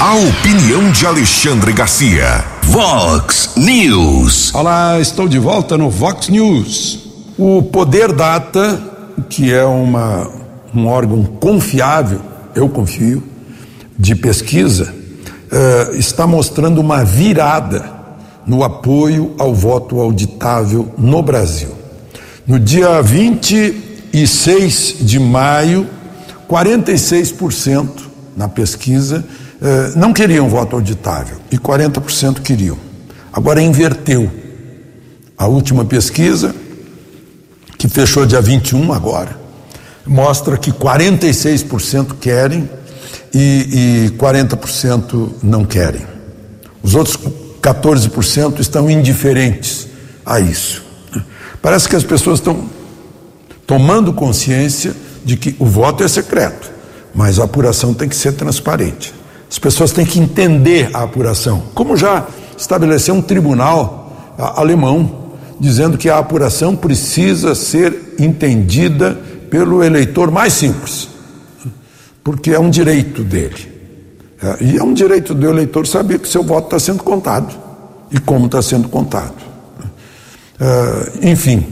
a 0.00 0.14
opinião 0.14 0.90
de 0.90 1.06
Alexandre 1.06 1.72
Garcia. 1.72 2.44
Vox 2.64 3.50
News. 3.56 4.52
Olá, 4.52 4.98
estou 5.00 5.28
de 5.28 5.38
volta 5.38 5.78
no 5.78 5.88
Vox 5.88 6.28
News. 6.28 6.98
O 7.38 7.62
Poder 7.62 8.12
Data, 8.12 8.80
que 9.28 9.52
é 9.52 9.64
uma, 9.64 10.28
um 10.74 10.86
órgão 10.88 11.22
confiável, 11.24 12.20
eu 12.56 12.68
confio, 12.68 13.22
de 13.96 14.16
pesquisa, 14.16 14.92
uh, 14.92 15.94
está 15.96 16.26
mostrando 16.26 16.80
uma 16.80 17.04
virada 17.04 17.88
no 18.44 18.64
apoio 18.64 19.34
ao 19.38 19.54
voto 19.54 20.00
auditável 20.00 20.92
no 20.98 21.22
Brasil. 21.22 21.70
No 22.44 22.58
dia 22.58 23.00
26 23.00 24.96
de 25.00 25.20
maio, 25.20 25.86
46% 26.48 27.88
na 28.36 28.48
pesquisa 28.48 29.24
não 29.96 30.12
queriam 30.12 30.48
voto 30.48 30.76
auditável 30.76 31.38
e 31.50 31.58
40% 31.58 32.40
queriam. 32.40 32.76
Agora 33.32 33.60
inverteu. 33.60 34.30
A 35.36 35.46
última 35.46 35.84
pesquisa, 35.84 36.54
que 37.76 37.88
fechou 37.88 38.24
dia 38.24 38.40
21 38.40 38.92
agora, 38.92 39.36
mostra 40.06 40.56
que 40.56 40.70
46% 40.70 42.14
querem 42.20 42.68
e, 43.32 44.06
e 44.06 44.10
40% 44.18 45.30
não 45.42 45.64
querem. 45.64 46.06
Os 46.82 46.94
outros 46.94 47.18
14% 47.60 48.60
estão 48.60 48.90
indiferentes 48.90 49.88
a 50.24 50.38
isso. 50.38 50.84
Parece 51.62 51.88
que 51.88 51.96
as 51.96 52.04
pessoas 52.04 52.38
estão 52.38 52.68
tomando 53.66 54.12
consciência 54.12 54.94
de 55.24 55.36
que 55.36 55.56
o 55.58 55.64
voto 55.64 56.04
é 56.04 56.08
secreto, 56.08 56.70
mas 57.14 57.38
a 57.38 57.44
apuração 57.44 57.94
tem 57.94 58.08
que 58.08 58.16
ser 58.16 58.32
transparente. 58.32 59.14
As 59.54 59.58
pessoas 59.60 59.92
têm 59.92 60.04
que 60.04 60.18
entender 60.18 60.90
a 60.92 61.04
apuração, 61.04 61.62
como 61.72 61.96
já 61.96 62.26
estabeleceu 62.58 63.14
um 63.14 63.22
tribunal 63.22 64.34
alemão, 64.36 65.30
dizendo 65.60 65.96
que 65.96 66.10
a 66.10 66.18
apuração 66.18 66.74
precisa 66.74 67.54
ser 67.54 68.16
entendida 68.18 69.16
pelo 69.48 69.84
eleitor 69.84 70.32
mais 70.32 70.54
simples 70.54 71.14
porque 72.24 72.50
é 72.50 72.58
um 72.58 72.70
direito 72.70 73.22
dele. 73.22 73.72
É, 74.42 74.64
e 74.64 74.78
é 74.78 74.82
um 74.82 74.94
direito 74.94 75.34
do 75.34 75.46
eleitor 75.46 75.86
saber 75.86 76.18
que 76.18 76.26
seu 76.26 76.42
voto 76.42 76.64
está 76.64 76.78
sendo 76.78 77.02
contado 77.02 77.54
e 78.10 78.18
como 78.18 78.46
está 78.46 78.62
sendo 78.62 78.88
contado. 78.88 79.34
É, 80.58 81.30
enfim, 81.30 81.66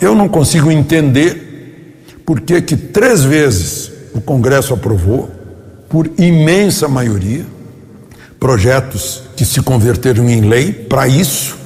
eu 0.00 0.14
não 0.14 0.28
consigo 0.28 0.70
entender 0.70 2.04
por 2.26 2.42
que 2.42 2.60
três 2.60 3.24
vezes 3.24 3.90
o 4.14 4.20
Congresso 4.20 4.74
aprovou, 4.74 5.30
por 5.90 6.10
imensa 6.16 6.88
maioria, 6.88 7.44
projetos 8.38 9.24
que 9.36 9.44
se 9.44 9.60
converteram 9.60 10.30
em 10.30 10.40
lei 10.40 10.72
para 10.72 11.06
isso. 11.06 11.58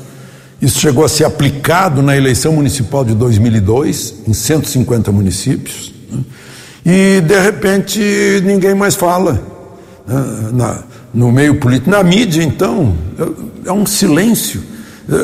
Isso 0.61 0.81
chegou 0.81 1.05
a 1.05 1.09
ser 1.09 1.25
aplicado 1.25 2.03
na 2.03 2.17
eleição 2.17 2.55
municipal 2.55 3.05
de 3.05 3.15
2002, 3.15 4.15
em 4.27 4.33
150 4.33 5.13
municípios. 5.13 5.95
Né? 6.11 6.25
e 6.85 7.21
de 7.23 7.41
repente 7.41 8.01
ninguém 8.45 8.75
mais 8.75 8.95
fala 8.95 9.43
né, 10.07 10.51
na, 10.53 10.79
no 11.13 11.33
meio 11.33 11.55
político. 11.57 11.91
Na 11.91 12.03
mídia, 12.03 12.43
então, 12.43 12.95
é, 13.19 13.69
é 13.69 13.73
um 13.73 13.87
silêncio. 13.87 14.63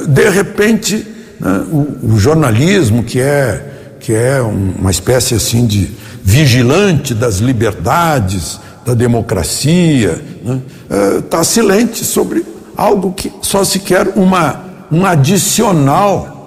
De 0.09 0.29
repente, 0.31 1.07
né, 1.39 1.65
o, 1.71 2.15
o, 2.15 2.19
jornalismo, 2.19 3.03
que 3.03 3.21
é, 3.21 3.97
que 3.99 4.13
é 4.15 4.41
uma 4.41 4.91
espécie 4.91 5.35
assim 5.35 5.67
de 5.67 5.91
vigilante 6.23 7.15
das 7.15 7.37
liberdades, 7.37 8.61
da 8.85 8.95
democracia, 8.95 10.23
está 10.41 10.55
né, 10.55 11.23
tá 11.29 11.45
silente 11.45 12.05
sobre 12.05 12.45
algo 12.77 13.13
que 13.13 13.33
só 13.43 13.63
se 13.63 13.81
quer 13.81 14.09
uma, 14.17 14.65
um 14.91 15.05
adicional 15.05 16.41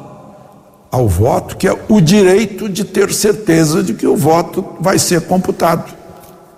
ao 0.92 1.08
voto, 1.08 1.58
que 1.58 1.68
é 1.68 1.76
o 1.90 2.00
direito 2.00 2.70
de 2.70 2.84
ter 2.84 3.12
certeza 3.12 3.82
de 3.82 3.94
que 3.94 4.06
o 4.06 4.16
voto 4.16 4.64
vai 4.80 5.00
ser 5.00 5.22
computado. 5.22 5.92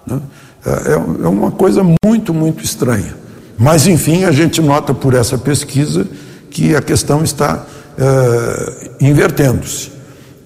Né? 0.06 0.20
É, 0.66 0.70
é, 0.70 0.94
é 0.94 1.28
uma 1.28 1.52
coisa 1.52 1.82
muito, 2.04 2.34
muito 2.34 2.64
estranha. 2.64 3.16
Mas, 3.58 3.88
enfim, 3.88 4.26
a 4.26 4.32
gente 4.32 4.62
nota 4.62 4.94
por 4.94 5.14
essa 5.14 5.38
pesquisa 5.38 6.06
que 6.50 6.76
a 6.76 6.82
questão 6.82 7.24
está 7.24 7.66
é, 7.98 8.90
invertendo-se. 9.00 9.92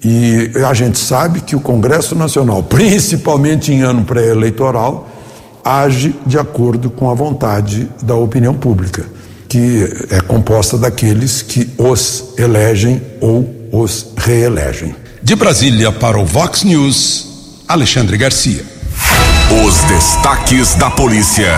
E 0.02 0.52
a 0.66 0.72
gente 0.72 0.98
sabe 0.98 1.40
que 1.40 1.56
o 1.56 1.60
Congresso 1.60 2.14
Nacional, 2.14 2.62
principalmente 2.62 3.72
em 3.72 3.82
ano 3.82 4.04
pré-eleitoral, 4.04 5.09
age 5.64 6.14
de 6.26 6.38
acordo 6.38 6.90
com 6.90 7.10
a 7.10 7.14
vontade 7.14 7.88
da 8.02 8.14
opinião 8.14 8.54
pública, 8.54 9.04
que 9.48 9.88
é 10.10 10.20
composta 10.20 10.78
daqueles 10.78 11.42
que 11.42 11.70
os 11.78 12.34
elegem 12.36 13.02
ou 13.20 13.68
os 13.72 14.08
reelegem. 14.16 14.94
De 15.22 15.34
Brasília 15.34 15.92
para 15.92 16.18
o 16.18 16.24
Vox 16.24 16.62
News, 16.64 17.62
Alexandre 17.68 18.16
Garcia. 18.16 18.64
Os 19.66 19.78
destaques 19.84 20.74
da 20.74 20.90
polícia 20.90 21.50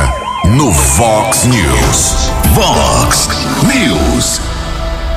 no 0.57 0.73
Vox 0.73 1.45
News. 1.45 2.31
Vox 2.55 3.29
News. 3.63 4.41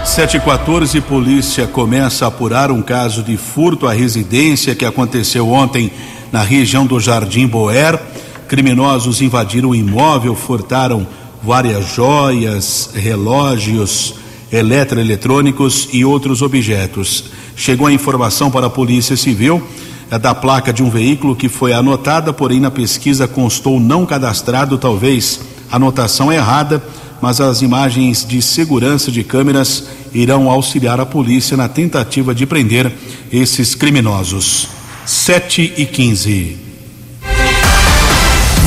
714, 0.06 1.02
polícia 1.02 1.66
começa 1.68 2.26
a 2.26 2.28
apurar 2.28 2.72
um 2.72 2.82
caso 2.82 3.24
de 3.24 3.36
furto 3.36 3.88
à 3.88 3.94
residência 3.94 4.76
que 4.76 4.86
aconteceu 4.86 5.50
ontem 5.50 5.92
na 6.32 6.42
região 6.42 6.86
do 6.86 7.00
Jardim 7.00 7.48
Boer. 7.48 8.00
Criminosos 8.48 9.22
invadiram 9.22 9.70
o 9.70 9.76
imóvel, 9.76 10.36
furtaram 10.36 11.08
várias 11.42 11.94
joias, 11.94 12.92
relógios, 12.94 14.16
eletroeletrônicos 14.52 15.90
e 15.92 16.06
outros 16.06 16.42
objetos. 16.42 17.26
Chegou 17.56 17.88
a 17.88 17.94
informação 17.94 18.52
para 18.52 18.68
a 18.68 18.70
Polícia 18.70 19.16
Civil 19.16 19.62
é 20.10 20.20
da 20.20 20.36
placa 20.36 20.72
de 20.72 20.84
um 20.84 20.90
veículo 20.90 21.36
que 21.36 21.50
foi 21.50 21.74
anotada, 21.74 22.32
porém 22.32 22.60
na 22.60 22.70
pesquisa 22.70 23.28
constou 23.28 23.80
não 23.80 24.06
cadastrado, 24.06 24.78
talvez 24.78 25.40
anotação 25.72 26.32
errada, 26.32 26.84
mas 27.22 27.42
as 27.42 27.62
imagens 27.62 28.26
de 28.26 28.42
segurança 28.42 29.12
de 29.12 29.24
câmeras 29.24 29.86
irão 30.14 30.50
auxiliar 30.50 31.00
a 31.00 31.06
polícia 31.06 31.58
na 31.58 31.68
tentativa 31.68 32.36
de 32.36 32.46
prender 32.46 32.92
esses 33.32 33.74
criminosos. 33.74 34.68
7 35.06 35.74
e 35.76 35.86
15. 35.86 36.65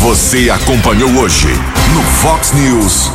Você 0.00 0.48
acompanhou 0.48 1.10
hoje 1.16 1.48
no 1.92 2.02
Fox 2.02 2.52
News. 2.52 3.10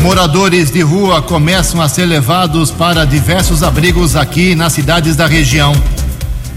Moradores 0.00 0.70
de 0.70 0.80
rua 0.80 1.20
começam 1.20 1.82
a 1.82 1.88
ser 1.88 2.06
levados 2.06 2.70
para 2.70 3.04
diversos 3.04 3.64
abrigos 3.64 4.14
aqui 4.14 4.54
nas 4.54 4.72
cidades 4.72 5.16
da 5.16 5.26
região. 5.26 5.74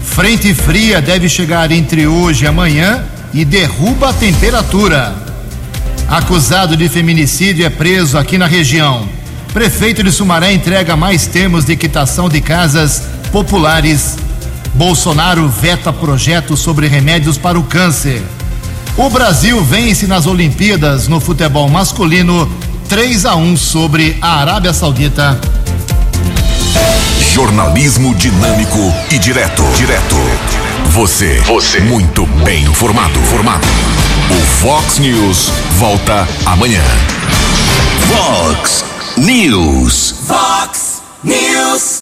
Frente 0.04 0.54
fria 0.54 1.02
deve 1.02 1.28
chegar 1.28 1.72
entre 1.72 2.06
hoje 2.06 2.44
e 2.44 2.46
amanhã 2.46 3.04
e 3.34 3.44
derruba 3.44 4.10
a 4.10 4.12
temperatura. 4.12 5.12
Acusado 6.08 6.76
de 6.76 6.88
feminicídio 6.88 7.66
é 7.66 7.70
preso 7.70 8.16
aqui 8.16 8.38
na 8.38 8.46
região. 8.46 9.08
Prefeito 9.52 10.04
de 10.04 10.12
Sumaré 10.12 10.52
entrega 10.52 10.96
mais 10.96 11.26
termos 11.26 11.64
de 11.64 11.76
quitação 11.76 12.28
de 12.28 12.40
casas 12.40 13.02
populares. 13.32 14.16
Bolsonaro 14.72 15.48
veta 15.48 15.92
projeto 15.92 16.56
sobre 16.56 16.86
remédios 16.86 17.36
para 17.36 17.58
o 17.58 17.64
câncer. 17.64 18.22
O 18.96 19.08
Brasil 19.08 19.62
vence 19.64 20.06
nas 20.06 20.26
Olimpíadas 20.26 21.08
no 21.08 21.18
futebol 21.18 21.66
masculino 21.68 22.50
3 22.90 23.24
a 23.24 23.34
1 23.36 23.56
sobre 23.56 24.18
a 24.20 24.40
Arábia 24.40 24.72
Saudita. 24.74 25.40
Jornalismo 27.32 28.14
dinâmico 28.14 28.78
e 29.10 29.18
direto. 29.18 29.62
Direto. 29.76 30.16
Você. 30.90 31.40
Você. 31.40 31.80
Muito 31.80 32.26
bem 32.44 32.64
informado. 32.64 33.18
Formado. 33.30 33.66
O 34.30 34.40
Fox 34.60 34.98
News 34.98 35.50
volta 35.78 36.28
amanhã. 36.44 36.82
Fox 38.08 38.84
News. 39.16 40.14
Fox 40.26 41.02
News. 41.24 42.00